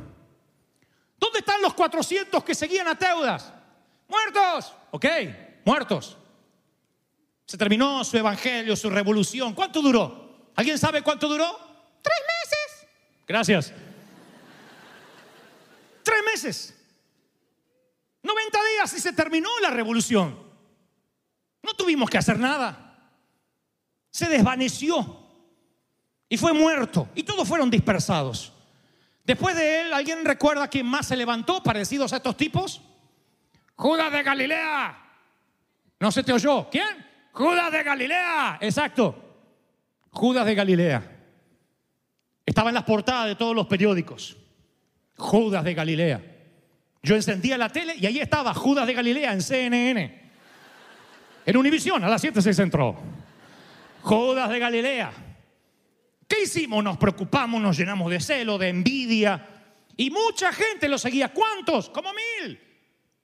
están 1.38 1.62
los 1.62 1.74
400 1.74 2.42
que 2.42 2.54
seguían 2.54 2.88
a 2.88 2.98
Teudas? 2.98 3.52
Muertos. 4.08 4.74
Ok, 4.90 5.06
muertos. 5.64 6.16
Se 7.44 7.56
terminó 7.56 8.02
su 8.02 8.16
evangelio, 8.16 8.74
su 8.74 8.90
revolución. 8.90 9.54
¿Cuánto 9.54 9.80
duró? 9.80 10.50
¿Alguien 10.56 10.78
sabe 10.78 11.02
cuánto 11.02 11.28
duró? 11.28 11.56
Tres 12.02 12.18
meses. 12.26 12.88
Gracias. 13.28 13.72
Tres 16.36 16.44
meses. 16.44 16.74
90 18.22 18.58
días 18.74 18.92
y 18.92 19.00
se 19.00 19.12
terminó 19.12 19.48
la 19.62 19.70
revolución. 19.70 20.38
No 21.62 21.72
tuvimos 21.74 22.10
que 22.10 22.18
hacer 22.18 22.38
nada. 22.38 23.10
Se 24.10 24.28
desvaneció 24.28 25.24
y 26.28 26.36
fue 26.36 26.52
muerto 26.52 27.08
y 27.14 27.22
todos 27.22 27.48
fueron 27.48 27.70
dispersados. 27.70 28.52
Después 29.24 29.56
de 29.56 29.80
él, 29.80 29.92
¿alguien 29.92 30.24
recuerda 30.24 30.68
quién 30.68 30.86
más 30.86 31.06
se 31.06 31.16
levantó 31.16 31.62
parecidos 31.62 32.12
a 32.12 32.16
estos 32.16 32.36
tipos? 32.36 32.82
Judas 33.74 34.12
de 34.12 34.22
Galilea. 34.22 35.04
No 36.00 36.12
se 36.12 36.22
te 36.22 36.32
oyó. 36.32 36.68
¿Quién? 36.70 37.06
Judas 37.32 37.72
de 37.72 37.82
Galilea. 37.82 38.58
Exacto. 38.60 39.14
Judas 40.10 40.44
de 40.44 40.54
Galilea. 40.54 41.16
Estaba 42.44 42.70
en 42.70 42.74
las 42.74 42.84
portadas 42.84 43.26
de 43.26 43.36
todos 43.36 43.54
los 43.54 43.66
periódicos. 43.66 44.36
Judas 45.16 45.64
de 45.64 45.74
Galilea. 45.74 46.20
Yo 47.02 47.14
encendía 47.14 47.56
la 47.56 47.68
tele 47.68 47.94
y 47.96 48.06
ahí 48.06 48.18
estaba 48.18 48.52
Judas 48.54 48.86
de 48.86 48.94
Galilea 48.94 49.32
en 49.32 49.42
CNN. 49.42 50.30
En 51.46 51.56
Univisión, 51.56 52.02
a 52.02 52.08
las 52.08 52.20
7 52.20 52.42
se 52.42 52.52
centró. 52.52 52.96
Judas 54.02 54.50
de 54.50 54.58
Galilea. 54.58 55.12
¿Qué 56.26 56.42
hicimos? 56.42 56.82
Nos 56.82 56.96
preocupamos, 56.96 57.60
nos 57.60 57.76
llenamos 57.76 58.10
de 58.10 58.20
celo, 58.20 58.58
de 58.58 58.68
envidia. 58.68 59.48
Y 59.96 60.10
mucha 60.10 60.52
gente 60.52 60.88
lo 60.88 60.98
seguía. 60.98 61.32
¿Cuántos? 61.32 61.88
Como 61.90 62.10
mil. 62.12 62.60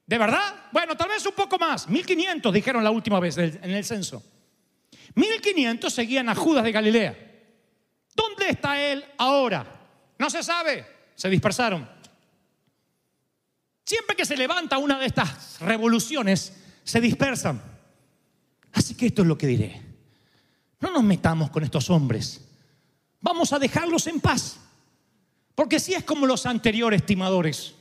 ¿De 0.06 0.18
verdad? 0.18 0.68
Bueno, 0.72 0.96
tal 0.96 1.08
vez 1.08 1.26
un 1.26 1.34
poco 1.34 1.58
más. 1.58 1.88
1500 1.88 2.54
dijeron 2.54 2.84
la 2.84 2.90
última 2.90 3.18
vez 3.18 3.36
en 3.38 3.70
el 3.70 3.84
censo. 3.84 4.22
1500 5.14 5.92
seguían 5.92 6.28
a 6.28 6.34
Judas 6.34 6.64
de 6.64 6.72
Galilea. 6.72 7.16
¿Dónde 8.14 8.48
está 8.50 8.80
él 8.80 9.04
ahora? 9.18 9.66
No 10.18 10.30
se 10.30 10.42
sabe. 10.42 11.01
Se 11.22 11.30
dispersaron. 11.30 11.88
Siempre 13.84 14.16
que 14.16 14.26
se 14.26 14.36
levanta 14.36 14.78
una 14.78 14.98
de 14.98 15.06
estas 15.06 15.60
revoluciones, 15.60 16.52
se 16.82 17.00
dispersan. 17.00 17.62
Así 18.72 18.96
que 18.96 19.06
esto 19.06 19.22
es 19.22 19.28
lo 19.28 19.38
que 19.38 19.46
diré. 19.46 19.80
No 20.80 20.90
nos 20.90 21.04
metamos 21.04 21.50
con 21.50 21.62
estos 21.62 21.90
hombres. 21.90 22.40
Vamos 23.20 23.52
a 23.52 23.60
dejarlos 23.60 24.08
en 24.08 24.18
paz. 24.18 24.56
Porque 25.54 25.78
si 25.78 25.94
es 25.94 26.02
como 26.02 26.26
los 26.26 26.44
anteriores 26.44 27.06
timadores, 27.06 27.76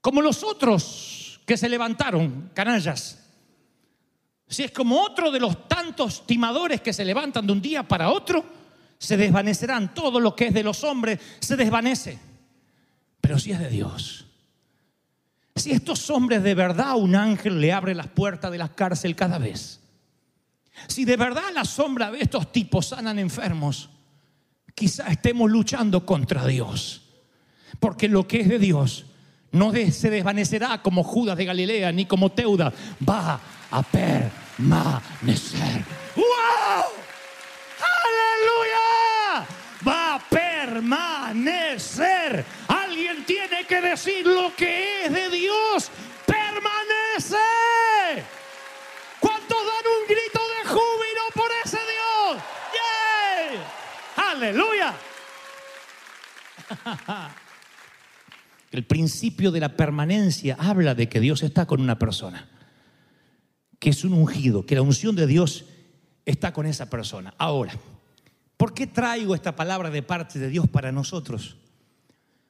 como 0.00 0.20
los 0.20 0.42
otros 0.42 1.40
que 1.46 1.56
se 1.56 1.68
levantaron, 1.68 2.50
canallas, 2.52 3.24
si 4.48 4.64
es 4.64 4.72
como 4.72 5.00
otro 5.00 5.30
de 5.30 5.38
los 5.38 5.68
tantos 5.68 6.26
timadores 6.26 6.80
que 6.80 6.92
se 6.92 7.04
levantan 7.04 7.46
de 7.46 7.52
un 7.52 7.62
día 7.62 7.86
para 7.86 8.10
otro, 8.10 8.57
se 8.98 9.16
desvanecerán. 9.16 9.94
Todo 9.94 10.20
lo 10.20 10.34
que 10.34 10.48
es 10.48 10.54
de 10.54 10.62
los 10.62 10.84
hombres 10.84 11.18
se 11.40 11.56
desvanece. 11.56 12.18
Pero 13.20 13.38
si 13.38 13.52
es 13.52 13.58
de 13.58 13.68
Dios, 13.68 14.26
si 15.56 15.72
estos 15.72 16.08
hombres 16.10 16.42
de 16.42 16.54
verdad 16.54 16.96
un 16.96 17.14
ángel 17.14 17.60
le 17.60 17.72
abre 17.72 17.94
las 17.94 18.08
puertas 18.08 18.50
de 18.50 18.58
la 18.58 18.74
cárcel 18.74 19.16
cada 19.16 19.38
vez, 19.38 19.80
si 20.86 21.04
de 21.04 21.16
verdad 21.16 21.50
la 21.52 21.64
sombra 21.64 22.10
de 22.10 22.20
estos 22.20 22.52
tipos 22.52 22.88
sanan 22.88 23.18
enfermos, 23.18 23.90
quizá 24.74 25.08
estemos 25.08 25.50
luchando 25.50 26.06
contra 26.06 26.46
Dios. 26.46 27.02
Porque 27.80 28.08
lo 28.08 28.26
que 28.26 28.40
es 28.40 28.48
de 28.48 28.58
Dios 28.58 29.06
no 29.52 29.72
se 29.72 30.10
desvanecerá 30.10 30.82
como 30.82 31.02
Judas 31.02 31.36
de 31.36 31.44
Galilea 31.44 31.92
ni 31.92 32.06
como 32.06 32.30
Teuda. 32.30 32.72
Va 33.06 33.40
a 33.70 33.82
permanecer. 33.82 35.84
¡Wow! 36.16 36.84
¡Aleluya! 37.98 39.46
Va 39.86 40.14
a 40.14 40.28
permanecer. 40.28 42.44
Alguien 42.68 43.24
tiene 43.24 43.64
que 43.66 43.77
decir 43.90 44.26
lo 44.26 44.54
que 44.54 45.06
es 45.06 45.12
de 45.12 45.30
Dios. 45.30 45.90
Permanece. 46.26 47.36
¿Cuántos 49.20 49.58
dan 49.58 49.84
un 49.86 50.06
grito 50.06 50.40
de 50.54 50.68
júbilo 50.68 51.22
por 51.34 51.50
ese 51.64 51.78
Dios? 51.78 52.42
¡Yay! 52.78 53.60
¡Aleluya! 54.16 54.94
El 58.70 58.84
principio 58.84 59.50
de 59.50 59.60
la 59.60 59.76
permanencia 59.76 60.56
habla 60.58 60.94
de 60.94 61.08
que 61.08 61.20
Dios 61.20 61.42
está 61.42 61.66
con 61.66 61.80
una 61.80 61.98
persona, 61.98 62.46
que 63.78 63.90
es 63.90 64.04
un 64.04 64.12
ungido, 64.12 64.66
que 64.66 64.74
la 64.74 64.82
unción 64.82 65.16
de 65.16 65.26
Dios 65.26 65.64
está 66.26 66.52
con 66.52 66.66
esa 66.66 66.90
persona. 66.90 67.32
Ahora, 67.38 67.72
¿por 68.58 68.74
qué 68.74 68.86
traigo 68.86 69.34
esta 69.34 69.56
palabra 69.56 69.88
de 69.88 70.02
parte 70.02 70.38
de 70.38 70.50
Dios 70.50 70.68
para 70.68 70.92
nosotros? 70.92 71.56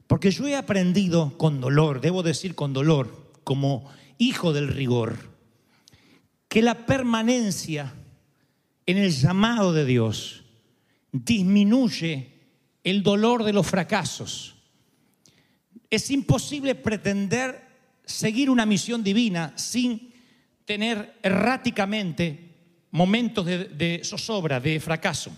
Porque 0.09 0.33
yo 0.33 0.49
he 0.49 0.57
aprendido 0.57 1.39
con 1.39 1.61
dolor, 1.61 2.01
debo 2.01 2.25
decir 2.25 2.57
con 2.57 2.73
dolor, 2.73 3.33
como 3.45 3.89
hijo 4.19 4.53
del 4.53 4.67
rigor, 4.67 5.17
que 6.49 6.61
la 6.61 6.87
permanencia 6.87 7.95
en 8.87 8.99
el 8.99 9.13
llamado 9.13 9.73
de 9.73 9.85
Dios 9.85 10.43
disminuye 11.13 12.33
el 12.83 13.05
dolor 13.05 13.45
de 13.45 13.53
los 13.53 13.67
fracasos 13.67 14.57
es 15.91 16.11
imposible 16.11 16.75
pretender 16.75 17.67
seguir 18.05 18.51
una 18.51 18.67
misión 18.67 19.03
divina 19.03 19.53
sin 19.57 20.13
tener 20.65 21.19
erráticamente 21.23 22.57
momentos 22.91 23.47
de, 23.47 24.01
zozobra, 24.05 24.61
de 24.61 24.81
fracaso. 24.81 25.33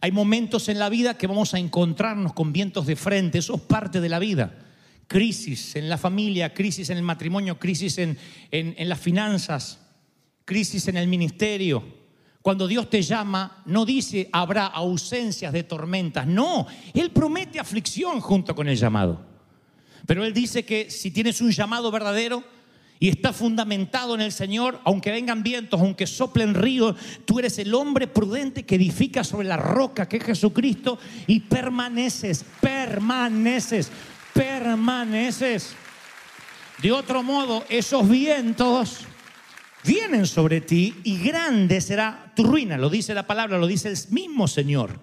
Hay 0.00 0.12
momentos 0.12 0.68
en 0.68 0.78
la 0.78 0.88
vida 0.88 1.18
que 1.18 1.26
vamos 1.26 1.54
a 1.54 1.58
encontrarnos 1.58 2.32
con 2.32 2.52
vientos 2.52 2.86
de 2.86 2.96
frente, 2.96 3.38
eso 3.38 3.56
es 3.56 3.60
parte 3.62 4.00
de 4.00 4.08
la 4.08 4.18
vida. 4.18 4.54
Crisis 5.06 5.76
en 5.76 5.88
la 5.88 5.98
familia, 5.98 6.52
crisis 6.52 6.90
en 6.90 6.98
el 6.98 7.02
matrimonio, 7.02 7.58
crisis 7.58 7.98
en, 7.98 8.18
en 8.50 8.88
las 8.88 9.00
finanzas, 9.00 9.80
crisis 10.44 10.86
en 10.88 10.96
el 10.96 11.08
ministerio, 11.08 11.98
cuando 12.42 12.66
Dios 12.66 12.88
te 12.88 13.02
llama, 13.02 13.62
no 13.66 13.84
dice 13.84 14.28
habrá 14.32 14.66
ausencias 14.66 15.52
de 15.52 15.64
tormentas. 15.64 16.26
No, 16.26 16.66
Él 16.94 17.10
promete 17.10 17.60
aflicción 17.60 18.20
junto 18.20 18.54
con 18.54 18.68
el 18.68 18.76
llamado. 18.76 19.20
Pero 20.06 20.24
Él 20.24 20.32
dice 20.32 20.64
que 20.64 20.90
si 20.90 21.10
tienes 21.10 21.40
un 21.40 21.50
llamado 21.50 21.90
verdadero 21.90 22.42
y 23.00 23.08
está 23.08 23.32
fundamentado 23.32 24.14
en 24.14 24.20
el 24.20 24.32
Señor, 24.32 24.80
aunque 24.84 25.12
vengan 25.12 25.42
vientos, 25.42 25.80
aunque 25.80 26.06
soplen 26.06 26.54
ríos, 26.54 26.96
tú 27.24 27.38
eres 27.38 27.58
el 27.58 27.74
hombre 27.74 28.08
prudente 28.08 28.64
que 28.64 28.74
edifica 28.74 29.22
sobre 29.22 29.46
la 29.46 29.56
roca 29.56 30.08
que 30.08 30.16
es 30.16 30.24
Jesucristo 30.24 30.98
y 31.26 31.40
permaneces, 31.40 32.44
permaneces, 32.60 33.90
permaneces. 34.34 35.74
De 36.82 36.92
otro 36.92 37.22
modo, 37.22 37.64
esos 37.68 38.08
vientos 38.08 39.00
vienen 39.84 40.26
sobre 40.26 40.60
ti 40.60 40.94
y 41.04 41.18
grande 41.18 41.80
será 41.80 42.32
tu 42.34 42.44
ruina. 42.44 42.76
Lo 42.76 42.90
dice 42.90 43.14
la 43.14 43.26
palabra, 43.26 43.58
lo 43.58 43.66
dice 43.66 43.88
el 43.88 43.98
mismo 44.10 44.48
Señor. 44.48 45.00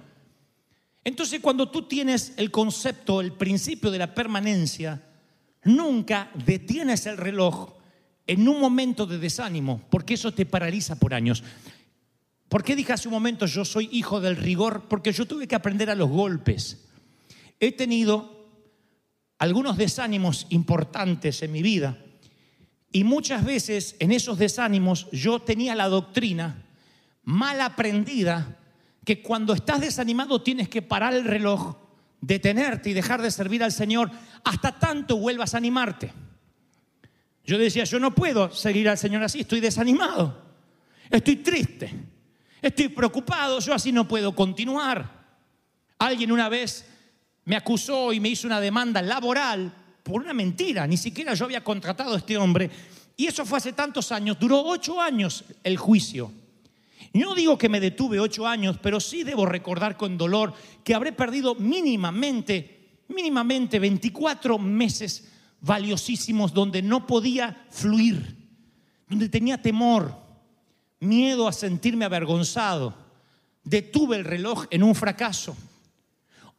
Entonces 1.03 1.39
cuando 1.39 1.69
tú 1.69 1.83
tienes 1.83 2.33
el 2.35 2.51
concepto, 2.51 3.21
el 3.21 3.33
principio 3.33 3.91
de 3.91 3.99
la 3.99 4.13
permanencia, 4.13 5.01
nunca 5.63 6.31
detienes 6.45 7.05
el 7.05 7.17
reloj 7.17 7.75
en 8.27 8.47
un 8.47 8.59
momento 8.59 9.05
de 9.05 9.17
desánimo, 9.17 9.81
porque 9.89 10.15
eso 10.15 10.33
te 10.33 10.45
paraliza 10.45 10.95
por 10.95 11.13
años. 11.13 11.43
¿Por 12.49 12.63
qué 12.63 12.75
dije 12.75 12.93
hace 12.93 13.07
un 13.07 13.13
momento 13.13 13.45
yo 13.45 13.65
soy 13.65 13.89
hijo 13.91 14.21
del 14.21 14.37
rigor? 14.37 14.85
Porque 14.87 15.11
yo 15.11 15.25
tuve 15.25 15.47
que 15.47 15.55
aprender 15.55 15.89
a 15.89 15.95
los 15.95 16.09
golpes. 16.09 16.85
He 17.59 17.71
tenido 17.71 18.47
algunos 19.37 19.77
desánimos 19.77 20.47
importantes 20.49 21.41
en 21.43 21.51
mi 21.51 21.61
vida 21.61 21.97
y 22.91 23.03
muchas 23.03 23.43
veces 23.43 23.95
en 23.99 24.11
esos 24.11 24.37
desánimos 24.37 25.07
yo 25.11 25.41
tenía 25.41 25.75
la 25.75 25.89
doctrina 25.89 26.63
mal 27.23 27.59
aprendida 27.59 28.57
que 29.03 29.21
cuando 29.21 29.53
estás 29.53 29.81
desanimado 29.81 30.41
tienes 30.41 30.69
que 30.69 30.81
parar 30.81 31.13
el 31.13 31.25
reloj, 31.25 31.75
detenerte 32.21 32.89
y 32.89 32.93
dejar 32.93 33.21
de 33.21 33.31
servir 33.31 33.63
al 33.63 33.71
Señor 33.71 34.11
hasta 34.43 34.79
tanto 34.79 35.17
vuelvas 35.17 35.53
a 35.53 35.57
animarte. 35.57 36.13
Yo 37.45 37.57
decía, 37.57 37.83
yo 37.83 37.99
no 37.99 38.13
puedo 38.13 38.51
seguir 38.51 38.89
al 38.89 38.97
Señor 38.97 39.23
así, 39.23 39.41
estoy 39.41 39.59
desanimado, 39.59 40.41
estoy 41.09 41.37
triste, 41.37 41.93
estoy 42.61 42.89
preocupado, 42.89 43.59
yo 43.59 43.73
así 43.73 43.91
no 43.91 44.07
puedo 44.07 44.35
continuar. 44.35 45.25
Alguien 45.99 46.31
una 46.31 46.49
vez 46.49 46.85
me 47.45 47.55
acusó 47.55 48.11
y 48.11 48.19
me 48.19 48.29
hizo 48.29 48.47
una 48.47 48.59
demanda 48.59 49.01
laboral 49.01 49.73
por 50.01 50.21
una 50.21 50.33
mentira, 50.33 50.87
ni 50.87 50.97
siquiera 50.97 51.33
yo 51.33 51.45
había 51.45 51.63
contratado 51.63 52.15
a 52.15 52.17
este 52.17 52.37
hombre. 52.37 52.69
Y 53.17 53.27
eso 53.27 53.45
fue 53.45 53.59
hace 53.59 53.73
tantos 53.73 54.11
años, 54.11 54.37
duró 54.39 54.61
ocho 54.63 54.99
años 54.99 55.45
el 55.63 55.77
juicio. 55.77 56.31
No 57.13 57.33
digo 57.33 57.57
que 57.57 57.69
me 57.69 57.79
detuve 57.79 58.19
ocho 58.19 58.45
años, 58.45 58.77
pero 58.81 58.99
sí 58.99 59.23
debo 59.23 59.45
recordar 59.45 59.95
con 59.95 60.17
dolor 60.17 60.53
que 60.83 60.93
habré 60.93 61.11
perdido 61.13 61.55
mínimamente 61.55 62.75
mínimamente 63.07 63.79
24 63.79 64.57
meses 64.57 65.31
valiosísimos 65.65 66.53
donde 66.53 66.81
no 66.81 67.07
podía 67.07 67.65
fluir, 67.71 68.37
donde 69.09 69.29
tenía 69.29 69.61
temor, 69.61 70.15
miedo 70.99 71.47
a 71.47 71.53
sentirme 71.53 72.05
avergonzado. 72.05 72.93
Detuve 73.63 74.17
el 74.17 74.25
reloj 74.25 74.65
en 74.69 74.83
un 74.83 74.93
fracaso. 74.93 75.57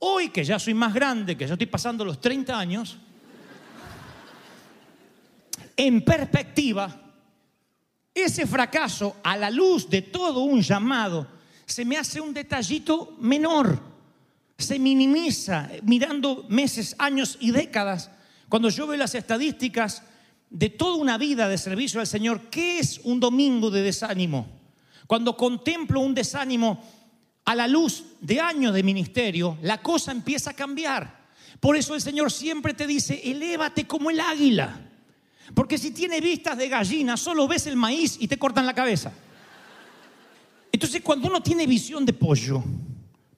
Hoy 0.00 0.30
que 0.30 0.44
ya 0.44 0.58
soy 0.58 0.74
más 0.74 0.92
grande, 0.92 1.36
que 1.36 1.46
ya 1.46 1.54
estoy 1.54 1.68
pasando 1.68 2.04
los 2.04 2.20
30 2.20 2.58
años, 2.58 2.98
en 5.76 6.02
perspectiva, 6.02 7.02
ese 8.12 8.46
fracaso 8.46 9.16
a 9.22 9.36
la 9.36 9.50
luz 9.50 9.88
de 9.88 10.02
todo 10.02 10.40
un 10.40 10.62
llamado 10.62 11.28
se 11.64 11.84
me 11.84 11.96
hace 11.96 12.20
un 12.20 12.32
detallito 12.32 13.16
menor, 13.20 13.78
se 14.56 14.78
minimiza 14.78 15.68
mirando 15.82 16.46
meses, 16.48 16.96
años 16.98 17.36
y 17.40 17.50
décadas. 17.50 18.10
Cuando 18.48 18.68
yo 18.68 18.86
veo 18.86 18.96
las 18.96 19.14
estadísticas 19.14 20.02
de 20.50 20.70
toda 20.70 20.96
una 20.96 21.18
vida 21.18 21.48
de 21.48 21.58
servicio 21.58 22.00
al 22.00 22.06
Señor, 22.06 22.42
¿qué 22.50 22.78
es 22.78 23.00
un 23.04 23.18
domingo 23.18 23.70
de 23.70 23.82
desánimo? 23.82 24.46
Cuando 25.06 25.36
contemplo 25.36 26.00
un 26.00 26.14
desánimo 26.14 26.82
a 27.44 27.54
la 27.54 27.66
luz 27.66 28.04
de 28.20 28.40
años 28.40 28.74
de 28.74 28.82
ministerio, 28.82 29.58
la 29.62 29.82
cosa 29.82 30.12
empieza 30.12 30.50
a 30.50 30.54
cambiar. 30.54 31.26
Por 31.60 31.76
eso 31.76 31.94
el 31.94 32.00
Señor 32.00 32.30
siempre 32.30 32.74
te 32.74 32.86
dice, 32.86 33.20
elévate 33.24 33.86
como 33.86 34.10
el 34.10 34.20
águila. 34.20 34.80
Porque 35.54 35.78
si 35.78 35.92
tiene 35.92 36.20
vistas 36.20 36.58
de 36.58 36.68
gallina, 36.68 37.16
solo 37.16 37.46
ves 37.46 37.66
el 37.66 37.76
maíz 37.76 38.16
y 38.20 38.28
te 38.28 38.38
cortan 38.38 38.66
la 38.66 38.74
cabeza. 38.74 39.12
Entonces, 40.72 41.00
cuando 41.02 41.28
uno 41.28 41.42
tiene 41.42 41.66
visión 41.66 42.04
de 42.04 42.12
pollo, 42.12 42.62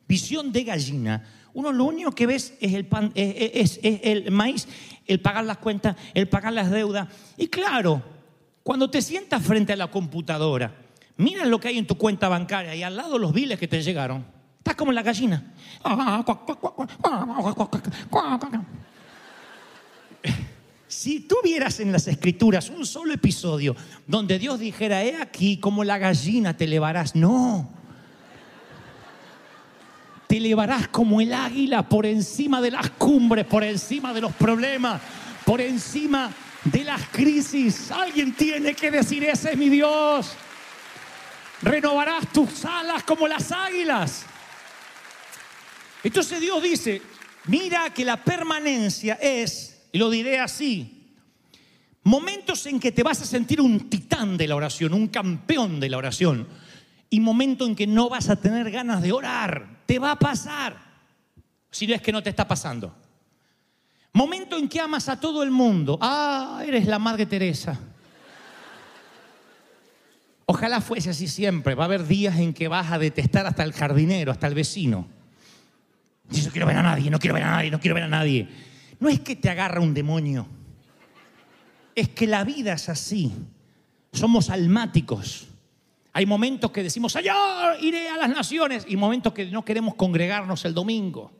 visión 0.08 0.50
de 0.50 0.64
gallina, 0.64 1.22
uno 1.58 1.72
lo 1.72 1.86
único 1.86 2.12
que 2.12 2.24
ves 2.24 2.54
es 2.60 2.72
el, 2.72 2.86
pan, 2.86 3.10
es, 3.16 3.80
el 3.82 4.30
maíz, 4.30 4.68
el 5.08 5.20
pagar 5.20 5.44
las 5.44 5.58
cuentas, 5.58 5.96
el 6.14 6.28
pagar 6.28 6.52
las 6.52 6.70
deudas. 6.70 7.08
Y 7.36 7.48
claro, 7.48 8.00
cuando 8.62 8.88
te 8.88 9.02
sientas 9.02 9.42
frente 9.42 9.72
a 9.72 9.76
la 9.76 9.88
computadora, 9.88 10.72
mira 11.16 11.44
lo 11.44 11.58
que 11.58 11.66
hay 11.66 11.78
en 11.78 11.86
tu 11.88 11.98
cuenta 11.98 12.28
bancaria 12.28 12.76
y 12.76 12.84
al 12.84 12.94
lado 12.94 13.18
los 13.18 13.32
biles 13.32 13.58
que 13.58 13.66
te 13.66 13.82
llegaron. 13.82 14.24
Estás 14.58 14.76
como 14.76 14.92
la 14.92 15.02
gallina. 15.02 15.52
Si 20.86 21.20
tuvieras 21.22 21.80
en 21.80 21.90
las 21.90 22.06
escrituras 22.06 22.70
un 22.70 22.86
solo 22.86 23.12
episodio 23.12 23.74
donde 24.06 24.38
Dios 24.38 24.60
dijera, 24.60 25.02
he 25.02 25.20
aquí 25.20 25.56
como 25.56 25.82
la 25.82 25.98
gallina 25.98 26.56
te 26.56 26.66
elevarás, 26.66 27.16
no. 27.16 27.77
Te 30.28 30.36
elevarás 30.36 30.88
como 30.88 31.20
el 31.20 31.32
águila 31.32 31.88
por 31.88 32.06
encima 32.06 32.60
de 32.60 32.70
las 32.70 32.90
cumbres, 32.90 33.46
por 33.46 33.64
encima 33.64 34.12
de 34.12 34.20
los 34.20 34.32
problemas, 34.34 35.00
por 35.44 35.60
encima 35.60 36.30
de 36.64 36.84
las 36.84 37.08
crisis. 37.08 37.90
Alguien 37.90 38.34
tiene 38.34 38.74
que 38.74 38.90
decir, 38.90 39.24
ese 39.24 39.52
es 39.52 39.56
mi 39.56 39.70
Dios. 39.70 40.32
Renovarás 41.62 42.30
tus 42.32 42.64
alas 42.64 43.02
como 43.04 43.26
las 43.26 43.50
águilas. 43.50 44.26
Entonces 46.04 46.40
Dios 46.40 46.62
dice, 46.62 47.02
mira 47.46 47.92
que 47.92 48.04
la 48.04 48.22
permanencia 48.22 49.14
es 49.14 49.88
y 49.90 49.98
lo 49.98 50.10
diré 50.10 50.38
así, 50.38 51.14
momentos 52.02 52.66
en 52.66 52.78
que 52.78 52.92
te 52.92 53.02
vas 53.02 53.20
a 53.22 53.24
sentir 53.24 53.60
un 53.60 53.88
titán 53.88 54.36
de 54.36 54.46
la 54.46 54.56
oración, 54.56 54.92
un 54.92 55.08
campeón 55.08 55.80
de 55.80 55.88
la 55.88 55.96
oración, 55.96 56.46
y 57.10 57.20
momentos 57.20 57.68
en 57.68 57.74
que 57.74 57.86
no 57.86 58.08
vas 58.08 58.28
a 58.28 58.36
tener 58.36 58.70
ganas 58.70 59.02
de 59.02 59.12
orar, 59.12 59.77
te 59.88 59.98
va 59.98 60.12
a 60.12 60.18
pasar, 60.18 60.76
si 61.70 61.86
no 61.86 61.94
es 61.94 62.02
que 62.02 62.12
no 62.12 62.22
te 62.22 62.28
está 62.28 62.46
pasando. 62.46 62.94
Momento 64.12 64.58
en 64.58 64.68
que 64.68 64.78
amas 64.78 65.08
a 65.08 65.18
todo 65.18 65.42
el 65.42 65.50
mundo, 65.50 65.98
ah, 66.02 66.62
eres 66.66 66.86
la 66.86 66.98
Madre 66.98 67.24
Teresa. 67.24 67.80
Ojalá 70.44 70.82
fuese 70.82 71.08
así 71.08 71.26
siempre. 71.26 71.74
Va 71.74 71.84
a 71.84 71.86
haber 71.86 72.06
días 72.06 72.36
en 72.36 72.52
que 72.52 72.68
vas 72.68 72.92
a 72.92 72.98
detestar 72.98 73.46
hasta 73.46 73.62
el 73.62 73.72
jardinero, 73.72 74.30
hasta 74.30 74.46
el 74.46 74.54
vecino. 74.54 75.08
Dice, 76.28 76.48
no 76.48 76.52
quiero 76.52 76.66
ver 76.66 76.76
a 76.76 76.82
nadie, 76.82 77.10
no 77.10 77.18
quiero 77.18 77.32
ver 77.32 77.44
a 77.44 77.50
nadie, 77.52 77.70
no 77.70 77.80
quiero 77.80 77.94
ver 77.94 78.04
a 78.04 78.08
nadie. 78.08 78.46
No 79.00 79.08
es 79.08 79.20
que 79.20 79.36
te 79.36 79.48
agarra 79.48 79.80
un 79.80 79.94
demonio, 79.94 80.46
es 81.94 82.10
que 82.10 82.26
la 82.26 82.44
vida 82.44 82.74
es 82.74 82.90
así. 82.90 83.32
Somos 84.12 84.50
almáticos. 84.50 85.48
Hay 86.12 86.26
momentos 86.26 86.70
que 86.70 86.82
decimos, 86.82 87.14
allá 87.16 87.76
iré 87.80 88.08
a 88.08 88.16
las 88.16 88.30
naciones, 88.30 88.84
y 88.88 88.96
momentos 88.96 89.32
que 89.32 89.46
no 89.46 89.64
queremos 89.64 89.94
congregarnos 89.94 90.64
el 90.64 90.74
domingo. 90.74 91.32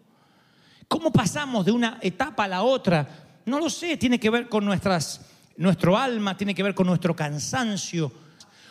¿Cómo 0.87 1.13
pasamos 1.13 1.67
de 1.67 1.73
una 1.73 1.99
etapa 2.01 2.45
a 2.45 2.49
la 2.49 2.63
otra? 2.63 3.27
No 3.45 3.59
lo 3.59 3.71
sé, 3.71 3.97
tiene 3.97 4.21
que 4.21 4.31
ver 4.31 4.49
con 4.49 4.65
nuestras, 4.65 5.21
nuestro 5.57 5.99
alma, 5.99 6.37
tiene 6.37 6.55
que 6.55 6.63
ver 6.63 6.75
con 6.75 6.87
nuestro 6.87 7.17
cansancio. 7.17 8.13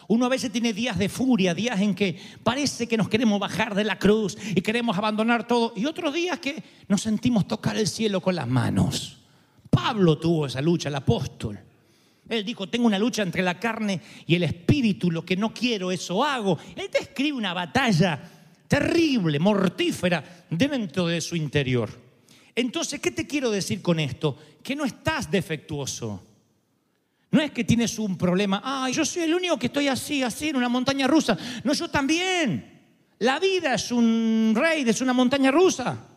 Uno 0.07 0.25
a 0.25 0.29
veces 0.29 0.51
tiene 0.51 0.71
días 0.71 0.97
de 0.97 1.09
furia, 1.09 1.53
días 1.53 1.79
en 1.81 1.93
que 1.93 2.17
parece 2.41 2.87
que 2.87 2.95
nos 2.95 3.09
queremos 3.09 3.39
bajar 3.39 3.75
de 3.75 3.83
la 3.83 3.99
cruz 3.99 4.37
y 4.55 4.61
queremos 4.61 4.97
abandonar 4.97 5.45
todo, 5.45 5.73
y 5.75 5.85
otros 5.85 6.13
días 6.13 6.39
que 6.39 6.63
nos 6.87 7.01
sentimos 7.01 7.47
tocar 7.47 7.75
el 7.75 7.87
cielo 7.87 8.21
con 8.21 8.35
las 8.35 8.47
manos. 8.47 9.17
Pablo 9.69 10.17
tuvo 10.17 10.45
esa 10.45 10.61
lucha, 10.61 10.89
el 10.89 10.95
apóstol. 10.95 11.59
Él 12.29 12.43
dijo, 12.43 12.67
tengo 12.67 12.85
una 12.87 12.99
lucha 12.99 13.23
entre 13.23 13.41
la 13.41 13.59
carne 13.59 14.01
y 14.25 14.35
el 14.35 14.43
espíritu, 14.43 15.11
lo 15.11 15.25
que 15.25 15.37
no 15.37 15.53
quiero, 15.53 15.91
eso 15.91 16.23
hago. 16.23 16.57
Él 16.75 16.89
describe 16.91 17.37
una 17.37 17.53
batalla 17.53 18.19
terrible, 18.67 19.39
mortífera, 19.39 20.45
dentro 20.49 21.07
de 21.07 21.21
su 21.21 21.35
interior. 21.35 21.89
Entonces, 22.55 22.99
¿qué 22.99 23.11
te 23.11 23.27
quiero 23.27 23.51
decir 23.51 23.81
con 23.81 23.99
esto? 23.99 24.37
Que 24.63 24.75
no 24.75 24.83
estás 24.83 25.29
defectuoso. 25.29 26.23
No 27.29 27.41
es 27.41 27.51
que 27.51 27.63
tienes 27.63 27.99
un 27.99 28.17
problema, 28.17 28.61
ay, 28.63 28.93
yo 28.93 29.05
soy 29.05 29.23
el 29.23 29.33
único 29.33 29.59
que 29.59 29.67
estoy 29.67 29.87
así, 29.87 30.23
así, 30.23 30.49
en 30.49 30.55
una 30.55 30.69
montaña 30.69 31.07
rusa. 31.07 31.37
No, 31.63 31.73
yo 31.73 31.89
también. 31.89 32.77
La 33.19 33.39
vida 33.39 33.73
es 33.73 33.91
un 33.91 34.53
rey, 34.55 34.83
es 34.87 35.01
una 35.01 35.13
montaña 35.13 35.51
rusa. 35.51 36.07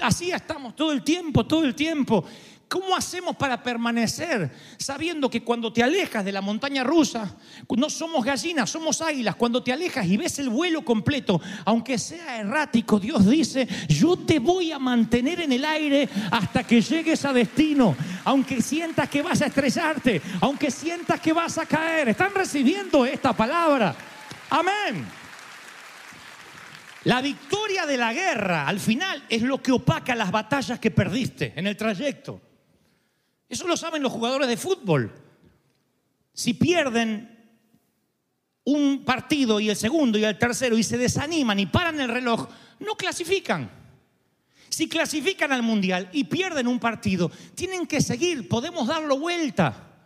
Así 0.00 0.30
estamos 0.30 0.74
todo 0.76 0.92
el 0.92 1.02
tiempo, 1.02 1.46
todo 1.46 1.64
el 1.64 1.74
tiempo. 1.74 2.24
¿Cómo 2.72 2.96
hacemos 2.96 3.36
para 3.36 3.62
permanecer 3.62 4.50
sabiendo 4.78 5.28
que 5.28 5.44
cuando 5.44 5.70
te 5.70 5.82
alejas 5.82 6.24
de 6.24 6.32
la 6.32 6.40
montaña 6.40 6.82
rusa, 6.82 7.36
no 7.68 7.90
somos 7.90 8.24
gallinas, 8.24 8.70
somos 8.70 9.02
águilas? 9.02 9.36
Cuando 9.36 9.62
te 9.62 9.74
alejas 9.74 10.06
y 10.06 10.16
ves 10.16 10.38
el 10.38 10.48
vuelo 10.48 10.82
completo, 10.82 11.38
aunque 11.66 11.98
sea 11.98 12.40
errático, 12.40 12.98
Dios 12.98 13.28
dice, 13.28 13.68
yo 13.90 14.16
te 14.16 14.38
voy 14.38 14.72
a 14.72 14.78
mantener 14.78 15.42
en 15.42 15.52
el 15.52 15.66
aire 15.66 16.08
hasta 16.30 16.64
que 16.66 16.80
llegues 16.80 17.22
a 17.26 17.34
destino, 17.34 17.94
aunque 18.24 18.62
sientas 18.62 19.06
que 19.10 19.20
vas 19.20 19.42
a 19.42 19.48
estrellarte, 19.48 20.22
aunque 20.40 20.70
sientas 20.70 21.20
que 21.20 21.34
vas 21.34 21.58
a 21.58 21.66
caer. 21.66 22.08
Están 22.08 22.34
recibiendo 22.34 23.04
esta 23.04 23.34
palabra. 23.34 23.94
Amén. 24.48 25.06
La 27.04 27.20
victoria 27.20 27.84
de 27.84 27.98
la 27.98 28.14
guerra 28.14 28.66
al 28.66 28.80
final 28.80 29.26
es 29.28 29.42
lo 29.42 29.62
que 29.62 29.72
opaca 29.72 30.14
las 30.14 30.30
batallas 30.30 30.78
que 30.78 30.90
perdiste 30.90 31.52
en 31.54 31.66
el 31.66 31.76
trayecto. 31.76 32.40
Eso 33.52 33.68
lo 33.68 33.76
saben 33.76 34.02
los 34.02 34.10
jugadores 34.10 34.48
de 34.48 34.56
fútbol. 34.56 35.12
Si 36.32 36.54
pierden 36.54 37.28
un 38.64 39.04
partido 39.04 39.60
y 39.60 39.68
el 39.68 39.76
segundo 39.76 40.16
y 40.16 40.24
el 40.24 40.38
tercero 40.38 40.78
y 40.78 40.82
se 40.82 40.96
desaniman 40.96 41.60
y 41.60 41.66
paran 41.66 42.00
el 42.00 42.08
reloj, 42.08 42.48
no 42.80 42.96
clasifican. 42.96 43.70
Si 44.70 44.88
clasifican 44.88 45.52
al 45.52 45.62
mundial 45.62 46.08
y 46.14 46.24
pierden 46.24 46.66
un 46.66 46.78
partido, 46.78 47.30
tienen 47.54 47.86
que 47.86 48.00
seguir, 48.00 48.48
podemos 48.48 48.88
darlo 48.88 49.18
vuelta. 49.18 49.98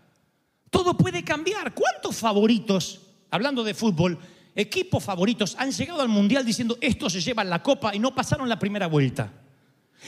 Todo 0.68 0.96
puede 0.96 1.22
cambiar. 1.22 1.72
¿Cuántos 1.72 2.16
favoritos, 2.16 3.00
hablando 3.30 3.62
de 3.62 3.74
fútbol, 3.74 4.18
equipos 4.56 5.04
favoritos 5.04 5.54
han 5.56 5.70
llegado 5.70 6.02
al 6.02 6.08
mundial 6.08 6.44
diciendo 6.44 6.78
esto 6.80 7.08
se 7.08 7.20
lleva 7.20 7.44
la 7.44 7.62
copa 7.62 7.94
y 7.94 8.00
no 8.00 8.12
pasaron 8.12 8.48
la 8.48 8.58
primera 8.58 8.88
vuelta? 8.88 9.32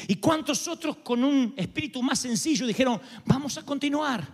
¿Y 0.07 0.16
cuántos 0.16 0.68
otros 0.68 0.98
con 0.98 1.24
un 1.24 1.55
espíritu 1.57 2.03
más 2.03 2.18
sencillo 2.18 2.66
dijeron, 2.66 3.01
vamos 3.24 3.59
a 3.59 3.64
continuar? 3.64 4.27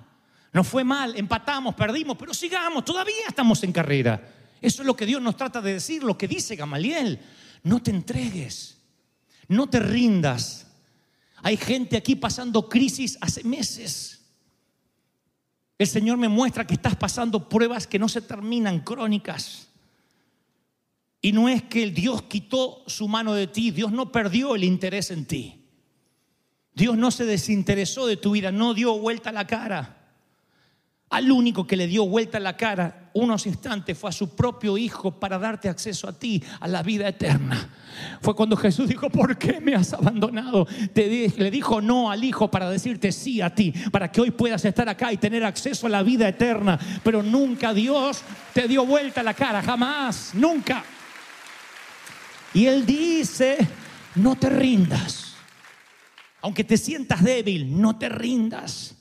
No 0.53 0.62
fue 0.62 0.85
mal, 0.85 1.17
empatamos, 1.17 1.75
perdimos, 1.75 2.17
pero 2.17 2.33
sigamos, 2.33 2.85
todavía 2.85 3.27
estamos 3.29 3.62
en 3.64 3.73
carrera. 3.73 4.35
Eso 4.61 4.83
es 4.83 4.87
lo 4.87 4.97
que 4.97 5.07
Dios 5.07 5.21
nos 5.21 5.37
trata 5.37 5.61
de 5.61 5.75
decir, 5.75 6.03
lo 6.03 6.17
que 6.17 6.29
dice 6.29 6.57
Gamaliel. 6.57 7.21
No 7.64 7.83
te 7.83 7.90
entregues, 7.90 8.79
no 9.49 9.69
te 9.69 9.81
rindas. 9.81 10.67
Hay 11.43 11.57
gente 11.57 11.97
aquí 11.97 12.17
pasando 12.17 12.69
crisis 12.69 13.19
hace 13.21 13.43
meses. 13.45 14.23
El 15.77 15.87
Señor 15.87 16.19
me 16.19 16.29
muestra 16.29 16.67
que 16.67 16.75
estás 16.75 16.95
pasando 16.95 17.49
pruebas 17.49 17.87
que 17.87 17.99
no 17.99 18.09
se 18.09 18.23
terminan, 18.23 18.81
crónicas. 18.81 19.69
Y 21.24 21.32
no 21.32 21.48
es 21.48 21.62
que 21.62 21.82
el 21.82 21.94
Dios 21.94 22.24
quitó 22.24 22.82
su 22.87 23.08
mano 23.08 23.32
de 23.32 23.46
ti, 23.46 23.70
Dios 23.70 23.90
no 23.90 24.12
perdió 24.12 24.54
el 24.54 24.62
interés 24.62 25.10
en 25.10 25.24
ti. 25.24 25.58
Dios 26.74 26.98
no 26.98 27.10
se 27.10 27.24
desinteresó 27.24 28.06
de 28.06 28.18
tu 28.18 28.32
vida, 28.32 28.52
no 28.52 28.74
dio 28.74 28.98
vuelta 28.98 29.32
la 29.32 29.46
cara. 29.46 30.02
al 31.08 31.32
único 31.32 31.66
que 31.66 31.78
le 31.78 31.87
dio 31.87 32.06
vuelta 32.06 32.38
la 32.38 32.58
cara 32.58 33.10
unos 33.14 33.46
instantes 33.46 33.96
fue 33.96 34.10
a 34.10 34.12
su 34.12 34.37
propio 34.37 34.76
Hijo 34.76 35.12
para 35.18 35.38
darte 35.38 35.70
acceso 35.70 36.06
a 36.08 36.12
ti, 36.12 36.42
a 36.60 36.68
la 36.68 36.82
vida 36.82 37.08
eterna. 37.08 37.70
Fue 38.20 38.37
cuando 38.37 38.54
Jesús 38.56 38.87
dijo, 38.87 39.08
¿por 39.08 39.38
qué 39.38 39.60
me 39.62 39.74
has 39.74 39.94
abandonado? 39.94 40.66
Te 40.92 41.32
le 41.34 41.50
dijo 41.50 41.80
no 41.80 42.10
al 42.10 42.22
Hijo 42.22 42.50
para 42.50 42.68
decirte 42.68 43.12
sí 43.12 43.40
a 43.40 43.54
ti, 43.54 43.72
para 43.90 44.12
que 44.12 44.20
hoy 44.20 44.30
puedas 44.30 44.62
estar 44.66 44.90
acá 44.90 45.10
y 45.10 45.16
tener 45.16 45.42
acceso 45.42 45.87
a 45.87 45.90
la 45.90 46.02
vida 46.02 46.28
eterna. 46.28 46.78
Pero 47.02 47.22
nunca 47.22 47.72
Dios 47.72 48.22
te 48.52 48.68
dio 48.68 48.84
vuelta 48.84 49.22
la 49.22 49.32
cara, 49.32 49.62
jamás, 49.62 50.32
nunca. 50.34 50.84
Y 52.55 52.67
Él 52.67 52.87
dice, 52.87 53.59
no 54.14 54.37
te 54.37 54.49
rindas. 54.49 55.35
Aunque 56.40 56.62
te 56.62 56.77
sientas 56.77 57.23
débil, 57.23 57.81
no 57.81 57.99
te 57.99 58.09
rindas. 58.09 58.95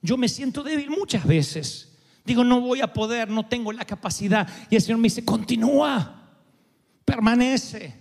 Yo 0.00 0.16
me 0.16 0.28
siento 0.28 0.62
débil 0.62 0.90
muchas 0.90 1.26
veces. 1.26 1.92
Digo, 2.24 2.42
no 2.42 2.60
voy 2.60 2.80
a 2.80 2.92
poder, 2.92 3.28
no 3.28 3.46
tengo 3.46 3.72
la 3.72 3.84
capacidad. 3.84 4.48
Y 4.70 4.76
el 4.76 4.82
Señor 4.82 4.98
me 4.98 5.06
dice, 5.06 5.24
continúa, 5.24 6.32
permanece, 7.04 7.94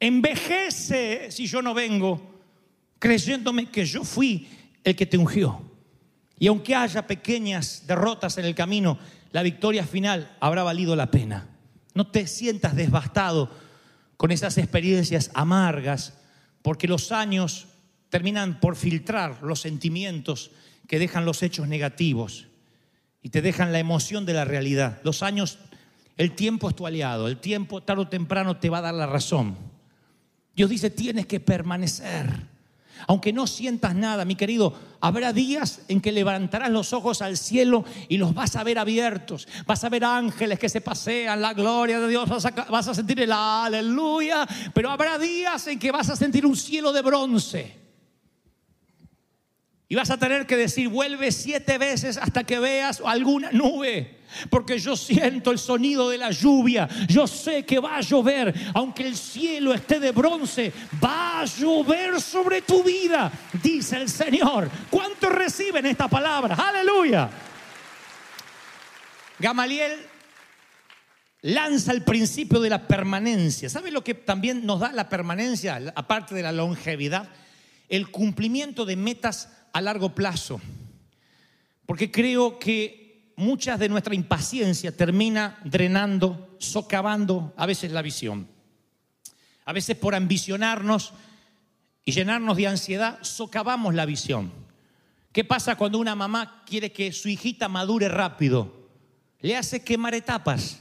envejece 0.00 1.30
si 1.30 1.46
yo 1.46 1.62
no 1.62 1.72
vengo, 1.72 2.40
creyéndome 2.98 3.70
que 3.70 3.84
yo 3.86 4.04
fui 4.04 4.48
el 4.82 4.96
que 4.96 5.06
te 5.06 5.16
ungió. 5.16 5.62
Y 6.38 6.48
aunque 6.48 6.74
haya 6.74 7.06
pequeñas 7.06 7.84
derrotas 7.86 8.36
en 8.36 8.44
el 8.44 8.54
camino, 8.54 8.98
la 9.30 9.42
victoria 9.42 9.86
final 9.86 10.36
habrá 10.40 10.62
valido 10.62 10.96
la 10.96 11.10
pena. 11.10 11.48
No 11.94 12.06
te 12.08 12.26
sientas 12.26 12.74
devastado 12.74 13.50
con 14.22 14.30
esas 14.30 14.56
experiencias 14.56 15.32
amargas, 15.34 16.14
porque 16.62 16.86
los 16.86 17.10
años 17.10 17.66
terminan 18.08 18.60
por 18.60 18.76
filtrar 18.76 19.42
los 19.42 19.60
sentimientos 19.60 20.52
que 20.86 21.00
dejan 21.00 21.24
los 21.24 21.42
hechos 21.42 21.66
negativos 21.66 22.46
y 23.20 23.30
te 23.30 23.42
dejan 23.42 23.72
la 23.72 23.80
emoción 23.80 24.24
de 24.24 24.34
la 24.34 24.44
realidad. 24.44 25.00
Los 25.02 25.24
años, 25.24 25.58
el 26.16 26.36
tiempo 26.36 26.68
es 26.68 26.76
tu 26.76 26.86
aliado, 26.86 27.26
el 27.26 27.38
tiempo 27.38 27.82
tarde 27.82 28.02
o 28.02 28.08
temprano 28.08 28.58
te 28.58 28.70
va 28.70 28.78
a 28.78 28.82
dar 28.82 28.94
la 28.94 29.06
razón. 29.06 29.56
Dios 30.54 30.70
dice, 30.70 30.88
tienes 30.90 31.26
que 31.26 31.40
permanecer. 31.40 32.46
Aunque 33.06 33.32
no 33.32 33.46
sientas 33.46 33.94
nada, 33.94 34.24
mi 34.24 34.36
querido, 34.36 34.74
habrá 35.00 35.32
días 35.32 35.82
en 35.88 36.00
que 36.00 36.12
levantarás 36.12 36.70
los 36.70 36.92
ojos 36.92 37.22
al 37.22 37.36
cielo 37.36 37.84
y 38.08 38.16
los 38.18 38.34
vas 38.34 38.56
a 38.56 38.64
ver 38.64 38.78
abiertos. 38.78 39.48
Vas 39.66 39.82
a 39.84 39.88
ver 39.88 40.04
ángeles 40.04 40.58
que 40.58 40.68
se 40.68 40.80
pasean, 40.80 41.40
la 41.40 41.54
gloria 41.54 42.00
de 42.00 42.08
Dios, 42.08 42.28
vas 42.28 42.46
a, 42.46 42.50
vas 42.50 42.88
a 42.88 42.94
sentir 42.94 43.20
el 43.20 43.32
aleluya. 43.32 44.46
Pero 44.72 44.90
habrá 44.90 45.18
días 45.18 45.66
en 45.66 45.78
que 45.78 45.90
vas 45.90 46.10
a 46.10 46.16
sentir 46.16 46.46
un 46.46 46.56
cielo 46.56 46.92
de 46.92 47.02
bronce. 47.02 47.82
Y 49.88 49.94
vas 49.94 50.10
a 50.10 50.16
tener 50.16 50.46
que 50.46 50.56
decir, 50.56 50.88
vuelve 50.88 51.32
siete 51.32 51.76
veces 51.76 52.16
hasta 52.16 52.44
que 52.44 52.58
veas 52.58 53.02
alguna 53.04 53.52
nube. 53.52 54.21
Porque 54.50 54.78
yo 54.78 54.96
siento 54.96 55.50
el 55.50 55.58
sonido 55.58 56.08
de 56.08 56.18
la 56.18 56.30
lluvia. 56.30 56.88
Yo 57.08 57.26
sé 57.26 57.64
que 57.64 57.78
va 57.78 57.96
a 57.96 58.00
llover. 58.00 58.54
Aunque 58.74 59.06
el 59.06 59.16
cielo 59.16 59.72
esté 59.72 60.00
de 60.00 60.12
bronce, 60.12 60.72
va 61.02 61.40
a 61.40 61.44
llover 61.44 62.20
sobre 62.20 62.62
tu 62.62 62.82
vida, 62.82 63.30
dice 63.62 63.96
el 63.96 64.08
Señor. 64.08 64.70
¿Cuántos 64.90 65.30
reciben 65.32 65.86
esta 65.86 66.08
palabra? 66.08 66.54
Aleluya. 66.54 67.30
Gamaliel 69.38 69.92
lanza 71.42 71.92
el 71.92 72.02
principio 72.02 72.60
de 72.60 72.70
la 72.70 72.86
permanencia. 72.86 73.68
¿Sabe 73.68 73.90
lo 73.90 74.04
que 74.04 74.14
también 74.14 74.64
nos 74.64 74.80
da 74.80 74.92
la 74.92 75.08
permanencia, 75.08 75.80
aparte 75.94 76.34
de 76.34 76.42
la 76.42 76.52
longevidad? 76.52 77.28
El 77.88 78.10
cumplimiento 78.10 78.84
de 78.84 78.96
metas 78.96 79.50
a 79.72 79.80
largo 79.80 80.14
plazo, 80.14 80.60
porque 81.86 82.10
creo 82.10 82.58
que 82.58 83.01
muchas 83.36 83.78
de 83.78 83.88
nuestra 83.88 84.14
impaciencia 84.14 84.96
termina 84.96 85.58
drenando, 85.64 86.56
socavando 86.58 87.52
a 87.56 87.66
veces 87.66 87.92
la 87.92 88.02
visión. 88.02 88.48
A 89.64 89.72
veces 89.72 89.96
por 89.96 90.14
ambicionarnos 90.14 91.12
y 92.04 92.12
llenarnos 92.12 92.56
de 92.56 92.66
ansiedad, 92.66 93.18
socavamos 93.22 93.94
la 93.94 94.06
visión. 94.06 94.52
¿Qué 95.32 95.44
pasa 95.44 95.76
cuando 95.76 95.98
una 95.98 96.14
mamá 96.14 96.62
quiere 96.66 96.92
que 96.92 97.12
su 97.12 97.28
hijita 97.28 97.68
madure 97.68 98.08
rápido? 98.08 98.88
Le 99.40 99.56
hace 99.56 99.82
quemar 99.82 100.14
etapas. 100.14 100.80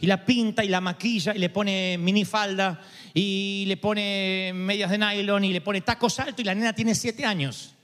Y 0.00 0.06
la 0.06 0.24
pinta 0.24 0.64
y 0.64 0.68
la 0.68 0.80
maquilla 0.80 1.34
y 1.34 1.38
le 1.38 1.50
pone 1.50 1.98
minifalda 1.98 2.80
y 3.12 3.64
le 3.66 3.76
pone 3.76 4.52
medias 4.54 4.90
de 4.90 4.98
nylon 4.98 5.44
y 5.44 5.52
le 5.52 5.60
pone 5.60 5.80
tacos 5.80 6.20
altos 6.20 6.40
y 6.40 6.44
la 6.44 6.54
nena 6.54 6.72
tiene 6.72 6.94
siete 6.94 7.24
años. 7.24 7.74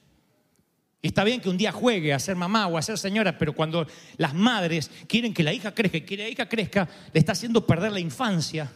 Y 1.04 1.08
está 1.08 1.22
bien 1.22 1.42
que 1.42 1.50
un 1.50 1.58
día 1.58 1.70
juegue 1.70 2.14
a 2.14 2.18
ser 2.18 2.34
mamá 2.34 2.66
o 2.66 2.78
a 2.78 2.82
ser 2.82 2.96
señora, 2.96 3.36
pero 3.36 3.52
cuando 3.52 3.86
las 4.16 4.32
madres 4.32 4.90
quieren 5.06 5.34
que 5.34 5.42
la 5.42 5.52
hija 5.52 5.74
crezca, 5.74 6.00
que 6.00 6.16
la 6.16 6.26
hija 6.30 6.48
crezca, 6.48 6.88
le 7.12 7.20
está 7.20 7.32
haciendo 7.32 7.66
perder 7.66 7.92
la 7.92 8.00
infancia, 8.00 8.72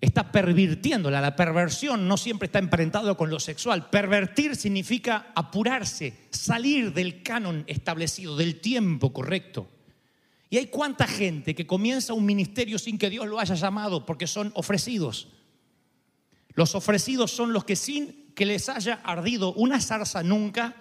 está 0.00 0.30
pervirtiéndola. 0.30 1.20
La 1.20 1.34
perversión 1.34 2.06
no 2.06 2.16
siempre 2.16 2.46
está 2.46 2.60
emparentado 2.60 3.16
con 3.16 3.28
lo 3.28 3.40
sexual. 3.40 3.90
Pervertir 3.90 4.54
significa 4.54 5.32
apurarse, 5.34 6.28
salir 6.30 6.92
del 6.92 7.24
canon 7.24 7.64
establecido, 7.66 8.36
del 8.36 8.60
tiempo 8.60 9.12
correcto. 9.12 9.68
Y 10.50 10.58
hay 10.58 10.66
cuánta 10.66 11.08
gente 11.08 11.56
que 11.56 11.66
comienza 11.66 12.12
un 12.12 12.24
ministerio 12.24 12.78
sin 12.78 12.98
que 12.98 13.10
Dios 13.10 13.26
lo 13.26 13.40
haya 13.40 13.56
llamado 13.56 14.06
porque 14.06 14.28
son 14.28 14.52
ofrecidos. 14.54 15.26
Los 16.54 16.76
ofrecidos 16.76 17.32
son 17.32 17.52
los 17.52 17.64
que 17.64 17.74
sin 17.74 18.32
que 18.36 18.46
les 18.46 18.68
haya 18.68 19.00
ardido 19.02 19.54
una 19.54 19.80
zarza 19.80 20.22
nunca, 20.22 20.76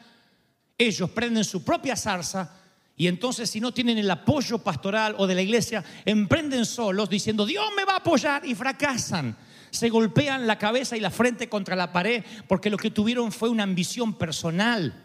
ellos 0.78 1.10
prenden 1.10 1.44
su 1.44 1.64
propia 1.64 1.96
zarza 1.96 2.54
y 2.96 3.08
entonces 3.08 3.50
si 3.50 3.60
no 3.60 3.72
tienen 3.72 4.00
el 4.00 4.10
apoyo 4.10 4.58
pastoral 4.60 5.16
o 5.20 5.28
de 5.28 5.36
la 5.36 5.44
iglesia, 5.44 5.84
emprenden 6.04 6.66
solos 6.66 7.10
diciendo, 7.10 7.46
Dios 7.46 7.66
me 7.76 7.86
va 7.86 7.94
a 7.94 7.98
apoyar 7.98 8.46
y 8.46 8.56
fracasan. 8.56 9.38
Se 9.70 9.90
golpean 9.90 10.48
la 10.48 10.58
cabeza 10.58 10.98
y 10.98 11.00
la 11.00 11.12
frente 11.12 11.48
contra 11.48 11.76
la 11.76 11.92
pared 11.92 12.24
porque 12.48 12.72
lo 12.72 12.78
que 12.78 12.90
tuvieron 12.90 13.32
fue 13.32 13.50
una 13.50 13.64
ambición 13.64 14.16
personal. 14.18 15.04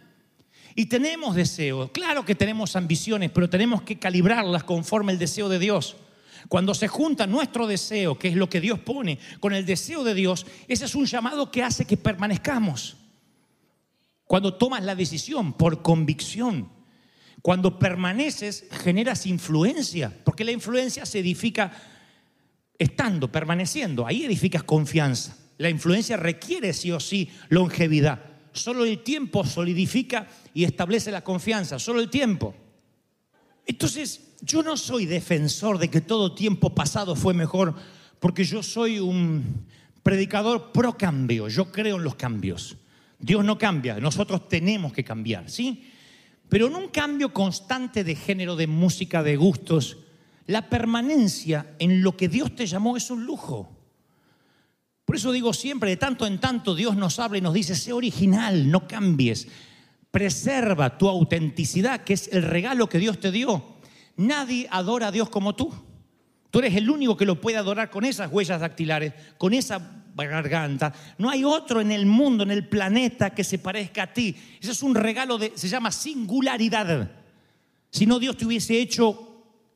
Y 0.74 0.86
tenemos 0.86 1.34
deseos, 1.34 1.90
claro 1.90 2.24
que 2.24 2.34
tenemos 2.34 2.76
ambiciones, 2.76 3.30
pero 3.30 3.50
tenemos 3.50 3.82
que 3.82 3.98
calibrarlas 3.98 4.64
conforme 4.64 5.12
el 5.12 5.18
deseo 5.18 5.50
de 5.50 5.58
Dios. 5.58 5.96
Cuando 6.48 6.74
se 6.74 6.88
junta 6.88 7.26
nuestro 7.26 7.66
deseo, 7.66 8.18
que 8.18 8.28
es 8.28 8.36
lo 8.36 8.48
que 8.48 8.62
Dios 8.62 8.78
pone, 8.78 9.18
con 9.38 9.52
el 9.52 9.66
deseo 9.66 10.02
de 10.02 10.14
Dios, 10.14 10.46
ese 10.66 10.86
es 10.86 10.94
un 10.94 11.04
llamado 11.04 11.50
que 11.50 11.62
hace 11.62 11.84
que 11.84 11.98
permanezcamos. 11.98 12.96
Cuando 14.32 14.54
tomas 14.54 14.82
la 14.82 14.94
decisión 14.94 15.52
por 15.52 15.82
convicción, 15.82 16.70
cuando 17.42 17.78
permaneces, 17.78 18.64
generas 18.70 19.26
influencia, 19.26 20.10
porque 20.24 20.42
la 20.42 20.52
influencia 20.52 21.04
se 21.04 21.18
edifica 21.18 21.70
estando, 22.78 23.30
permaneciendo. 23.30 24.06
Ahí 24.06 24.24
edificas 24.24 24.62
confianza. 24.62 25.36
La 25.58 25.68
influencia 25.68 26.16
requiere 26.16 26.72
sí 26.72 26.90
o 26.90 26.98
sí 26.98 27.28
longevidad. 27.50 28.24
Solo 28.52 28.86
el 28.86 29.02
tiempo 29.02 29.44
solidifica 29.44 30.26
y 30.54 30.64
establece 30.64 31.10
la 31.10 31.22
confianza, 31.22 31.78
solo 31.78 32.00
el 32.00 32.08
tiempo. 32.08 32.54
Entonces, 33.66 34.32
yo 34.40 34.62
no 34.62 34.78
soy 34.78 35.04
defensor 35.04 35.76
de 35.76 35.90
que 35.90 36.00
todo 36.00 36.34
tiempo 36.34 36.74
pasado 36.74 37.16
fue 37.16 37.34
mejor, 37.34 37.74
porque 38.18 38.44
yo 38.44 38.62
soy 38.62 38.98
un 38.98 39.66
predicador 40.02 40.72
pro 40.72 40.96
cambio, 40.96 41.48
yo 41.48 41.70
creo 41.70 41.96
en 41.96 42.04
los 42.04 42.14
cambios. 42.14 42.78
Dios 43.22 43.44
no 43.44 43.56
cambia, 43.56 44.00
nosotros 44.00 44.48
tenemos 44.48 44.92
que 44.92 45.04
cambiar, 45.04 45.48
¿sí? 45.48 45.88
Pero 46.48 46.66
en 46.66 46.74
un 46.74 46.88
cambio 46.88 47.32
constante 47.32 48.02
de 48.02 48.16
género, 48.16 48.56
de 48.56 48.66
música, 48.66 49.22
de 49.22 49.36
gustos, 49.36 49.98
la 50.46 50.68
permanencia 50.68 51.74
en 51.78 52.02
lo 52.02 52.16
que 52.16 52.28
Dios 52.28 52.54
te 52.56 52.66
llamó 52.66 52.96
es 52.96 53.10
un 53.10 53.24
lujo. 53.24 53.78
Por 55.04 55.14
eso 55.14 55.30
digo 55.30 55.52
siempre, 55.52 55.90
de 55.90 55.96
tanto 55.96 56.26
en 56.26 56.40
tanto 56.40 56.74
Dios 56.74 56.96
nos 56.96 57.20
habla 57.20 57.38
y 57.38 57.40
nos 57.40 57.54
dice, 57.54 57.76
sé 57.76 57.92
original, 57.92 58.68
no 58.68 58.88
cambies, 58.88 59.46
preserva 60.10 60.98
tu 60.98 61.08
autenticidad, 61.08 62.02
que 62.02 62.14
es 62.14 62.28
el 62.32 62.42
regalo 62.42 62.88
que 62.88 62.98
Dios 62.98 63.20
te 63.20 63.30
dio. 63.30 63.76
Nadie 64.16 64.66
adora 64.70 65.08
a 65.08 65.12
Dios 65.12 65.30
como 65.30 65.54
tú. 65.54 65.72
Tú 66.50 66.58
eres 66.58 66.74
el 66.74 66.90
único 66.90 67.16
que 67.16 67.24
lo 67.24 67.40
puede 67.40 67.56
adorar 67.56 67.88
con 67.88 68.04
esas 68.04 68.30
huellas 68.32 68.60
dactilares, 68.60 69.14
con 69.38 69.54
esa 69.54 70.01
No 71.18 71.30
hay 71.30 71.44
otro 71.44 71.80
en 71.80 71.90
el 71.92 72.06
mundo, 72.06 72.44
en 72.44 72.50
el 72.50 72.68
planeta 72.68 73.30
que 73.30 73.44
se 73.44 73.58
parezca 73.58 74.04
a 74.04 74.12
ti. 74.12 74.34
Ese 74.60 74.72
es 74.72 74.82
un 74.82 74.94
regalo 74.94 75.38
de, 75.38 75.52
se 75.54 75.68
llama 75.68 75.90
singularidad. 75.90 77.10
Si 77.90 78.06
no, 78.06 78.18
Dios 78.18 78.36
te 78.36 78.46
hubiese 78.46 78.78
hecho 78.78 79.28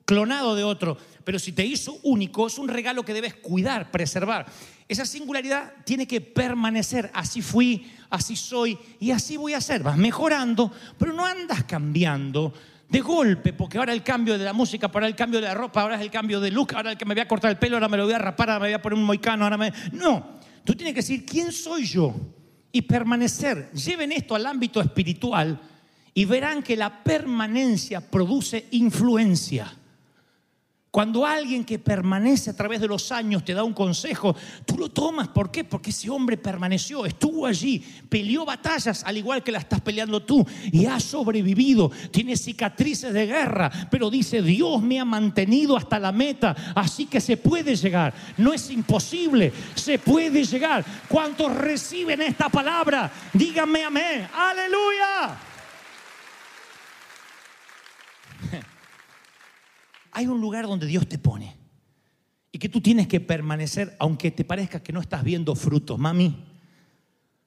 clonado 0.04 0.54
de 0.54 0.64
otro. 0.64 0.96
Pero 1.24 1.38
si 1.38 1.52
te 1.52 1.64
hizo 1.64 1.98
único, 2.04 2.46
es 2.46 2.56
un 2.56 2.68
regalo 2.68 3.04
que 3.04 3.12
debes 3.12 3.34
cuidar, 3.34 3.90
preservar. 3.90 4.46
Esa 4.88 5.04
singularidad 5.04 5.72
tiene 5.84 6.06
que 6.06 6.20
permanecer. 6.20 7.10
Así 7.12 7.42
fui, 7.42 7.90
así 8.08 8.36
soy 8.36 8.78
y 9.00 9.10
así 9.10 9.36
voy 9.36 9.54
a 9.54 9.60
ser. 9.60 9.82
Vas 9.82 9.96
mejorando, 9.96 10.70
pero 10.96 11.12
no 11.12 11.26
andas 11.26 11.64
cambiando 11.64 12.54
de 12.88 13.00
golpe, 13.00 13.52
porque 13.52 13.78
ahora 13.78 13.92
el 13.92 14.02
cambio 14.02 14.38
de 14.38 14.44
la 14.44 14.52
música, 14.52 14.90
ahora 14.92 15.06
el 15.06 15.16
cambio 15.16 15.40
de 15.40 15.46
la 15.46 15.54
ropa, 15.54 15.82
ahora 15.82 15.96
es 15.96 16.02
el 16.02 16.10
cambio 16.10 16.40
de 16.40 16.50
look, 16.50 16.74
ahora 16.74 16.92
el 16.92 16.98
que 16.98 17.04
me 17.04 17.14
voy 17.14 17.20
a 17.20 17.28
cortar 17.28 17.50
el 17.50 17.58
pelo, 17.58 17.76
ahora 17.76 17.88
me 17.88 17.96
lo 17.96 18.04
voy 18.04 18.14
a 18.14 18.18
rapar, 18.18 18.50
ahora 18.50 18.60
me 18.60 18.68
voy 18.68 18.74
a 18.74 18.82
poner 18.82 18.98
un 18.98 19.04
moicano, 19.04 19.44
ahora 19.44 19.56
me... 19.56 19.72
No, 19.92 20.38
tú 20.64 20.74
tienes 20.74 20.94
que 20.94 21.00
decir, 21.00 21.26
¿quién 21.26 21.50
soy 21.50 21.84
yo? 21.84 22.14
Y 22.70 22.82
permanecer. 22.82 23.70
Lleven 23.72 24.12
esto 24.12 24.34
al 24.34 24.46
ámbito 24.46 24.80
espiritual 24.80 25.60
y 26.14 26.24
verán 26.24 26.62
que 26.62 26.76
la 26.76 27.02
permanencia 27.02 28.00
produce 28.00 28.68
influencia. 28.70 29.72
Cuando 30.96 31.26
alguien 31.26 31.62
que 31.62 31.78
permanece 31.78 32.48
a 32.48 32.56
través 32.56 32.80
de 32.80 32.88
los 32.88 33.12
años 33.12 33.44
te 33.44 33.52
da 33.52 33.62
un 33.62 33.74
consejo, 33.74 34.34
tú 34.64 34.78
lo 34.78 34.88
tomas. 34.88 35.28
¿Por 35.28 35.50
qué? 35.50 35.62
Porque 35.62 35.90
ese 35.90 36.08
hombre 36.08 36.38
permaneció, 36.38 37.04
estuvo 37.04 37.44
allí, 37.44 37.84
peleó 38.08 38.46
batallas 38.46 39.04
al 39.04 39.18
igual 39.18 39.42
que 39.42 39.52
la 39.52 39.58
estás 39.58 39.82
peleando 39.82 40.22
tú 40.22 40.42
y 40.72 40.86
ha 40.86 40.98
sobrevivido. 40.98 41.90
Tiene 42.10 42.34
cicatrices 42.34 43.12
de 43.12 43.26
guerra, 43.26 43.70
pero 43.90 44.08
dice, 44.08 44.40
Dios 44.40 44.80
me 44.80 44.98
ha 44.98 45.04
mantenido 45.04 45.76
hasta 45.76 45.98
la 45.98 46.12
meta, 46.12 46.56
así 46.74 47.04
que 47.04 47.20
se 47.20 47.36
puede 47.36 47.76
llegar. 47.76 48.14
No 48.38 48.54
es 48.54 48.70
imposible, 48.70 49.52
se 49.74 49.98
puede 49.98 50.44
llegar. 50.44 50.82
¿Cuántos 51.08 51.54
reciben 51.54 52.22
esta 52.22 52.48
palabra? 52.48 53.12
Díganme 53.34 53.84
amén. 53.84 54.26
Aleluya. 54.34 55.55
Hay 60.16 60.28
un 60.28 60.40
lugar 60.40 60.66
donde 60.66 60.86
Dios 60.86 61.06
te 61.06 61.18
pone 61.18 61.54
y 62.50 62.58
que 62.58 62.70
tú 62.70 62.80
tienes 62.80 63.06
que 63.06 63.20
permanecer 63.20 63.94
aunque 63.98 64.30
te 64.30 64.46
parezca 64.46 64.82
que 64.82 64.90
no 64.90 65.02
estás 65.02 65.22
viendo 65.22 65.54
frutos, 65.54 65.98
mami. 65.98 66.42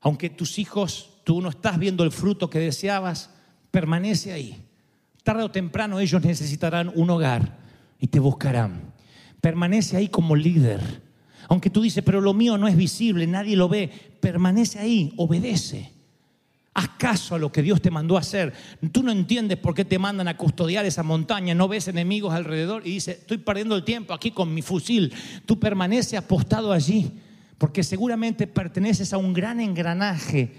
Aunque 0.02 0.30
tus 0.30 0.60
hijos, 0.60 1.18
tú 1.24 1.42
no 1.42 1.50
estás 1.50 1.80
viendo 1.80 2.04
el 2.04 2.12
fruto 2.12 2.48
que 2.48 2.60
deseabas, 2.60 3.32
permanece 3.72 4.34
ahí. 4.34 4.64
Tarde 5.24 5.42
o 5.42 5.50
temprano 5.50 6.00
ellos 6.00 6.24
necesitarán 6.24 6.92
un 6.94 7.10
hogar 7.10 7.58
y 8.00 8.06
te 8.06 8.20
buscarán. 8.20 8.94
Permanece 9.42 9.98
ahí 9.98 10.08
como 10.08 10.36
líder. 10.36 11.02
Aunque 11.48 11.72
tú 11.72 11.82
dices, 11.82 12.04
pero 12.04 12.22
lo 12.22 12.36
mío 12.36 12.60
no 12.60 12.68
es 12.68 12.78
visible, 12.78 13.26
nadie 13.26 13.56
lo 13.56 13.68
ve, 13.68 13.90
permanece 14.20 14.78
ahí, 14.78 15.12
obedece. 15.18 15.92
Haz 16.80 16.92
caso 16.98 17.36
a 17.36 17.40
lo 17.40 17.52
que 17.52 17.62
Dios 17.62 17.82
te 17.82 17.92
mandó 17.92 18.16
a 18.16 18.22
hacer. 18.22 18.54
Tú 18.94 19.04
no 19.04 19.12
entiendes 19.12 19.58
por 19.58 19.76
qué 19.76 19.84
te 19.84 20.00
mandan 20.00 20.30
a 20.30 20.38
custodiar 20.38 20.86
esa 20.86 21.04
montaña, 21.04 21.54
no 21.54 21.68
ves 21.68 21.90
enemigos 21.90 22.34
alrededor 22.34 22.88
y 22.88 22.92
dices, 22.92 23.18
estoy 23.18 23.40
perdiendo 23.40 23.76
el 23.76 23.84
tiempo 23.84 24.14
aquí 24.14 24.32
con 24.32 24.54
mi 24.54 24.62
fusil. 24.62 25.14
Tú 25.46 25.60
permaneces 25.60 26.18
apostado 26.18 26.72
allí 26.72 27.12
porque 27.58 27.84
seguramente 27.84 28.48
perteneces 28.48 29.12
a 29.12 29.18
un 29.18 29.34
gran 29.34 29.60
engranaje 29.60 30.54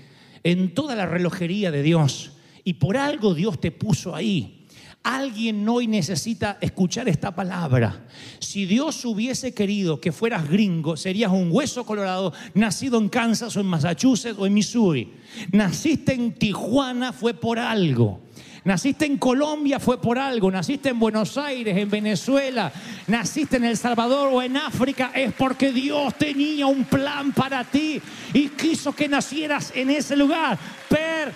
en 0.44 0.74
toda 0.74 0.94
la 0.94 1.06
relojería 1.06 1.70
de 1.70 1.82
Dios 1.82 2.32
y 2.64 2.74
por 2.74 2.98
algo 2.98 3.32
Dios 3.32 3.58
te 3.58 3.70
puso 3.70 4.14
ahí. 4.14 4.59
Alguien 5.02 5.66
hoy 5.66 5.86
necesita 5.86 6.58
escuchar 6.60 7.08
esta 7.08 7.34
palabra. 7.34 8.06
Si 8.38 8.66
Dios 8.66 9.02
hubiese 9.06 9.54
querido 9.54 9.98
que 9.98 10.12
fueras 10.12 10.46
gringo, 10.46 10.94
serías 10.94 11.32
un 11.32 11.48
hueso 11.50 11.86
colorado, 11.86 12.34
nacido 12.52 12.98
en 12.98 13.08
Kansas 13.08 13.56
o 13.56 13.60
en 13.60 13.66
Massachusetts 13.66 14.36
o 14.38 14.46
en 14.46 14.52
Missouri. 14.52 15.10
Naciste 15.52 16.12
en 16.12 16.34
Tijuana 16.34 17.14
fue 17.14 17.32
por 17.32 17.58
algo. 17.58 18.20
Naciste 18.64 19.06
en 19.06 19.16
Colombia 19.16 19.80
fue 19.80 19.98
por 19.98 20.18
algo, 20.18 20.50
naciste 20.50 20.90
en 20.90 20.98
Buenos 20.98 21.38
Aires, 21.38 21.74
en 21.78 21.88
Venezuela, 21.88 22.70
naciste 23.06 23.56
en 23.56 23.64
El 23.64 23.78
Salvador 23.78 24.28
o 24.30 24.42
en 24.42 24.58
África, 24.58 25.12
es 25.14 25.32
porque 25.32 25.72
Dios 25.72 26.12
tenía 26.18 26.66
un 26.66 26.84
plan 26.84 27.32
para 27.32 27.64
ti 27.64 27.98
y 28.34 28.48
quiso 28.48 28.92
que 28.92 29.08
nacieras 29.08 29.72
en 29.74 29.88
ese 29.88 30.14
lugar. 30.14 30.58
Permanece. 30.90 31.32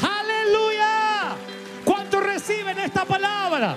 Aleluya. 0.00 1.09
¿Cuántos 2.40 2.48
reciben 2.48 2.78
esta 2.78 3.04
palabra? 3.04 3.76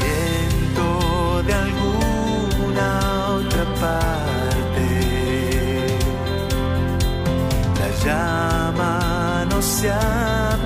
Viento 0.00 1.42
de 1.46 1.54
alguna 1.54 3.28
otra 3.36 3.64
parte. 3.80 4.86
La 7.78 7.88
llama 8.04 9.44
no 9.48 9.62
se 9.62 9.90
ha 9.90 10.58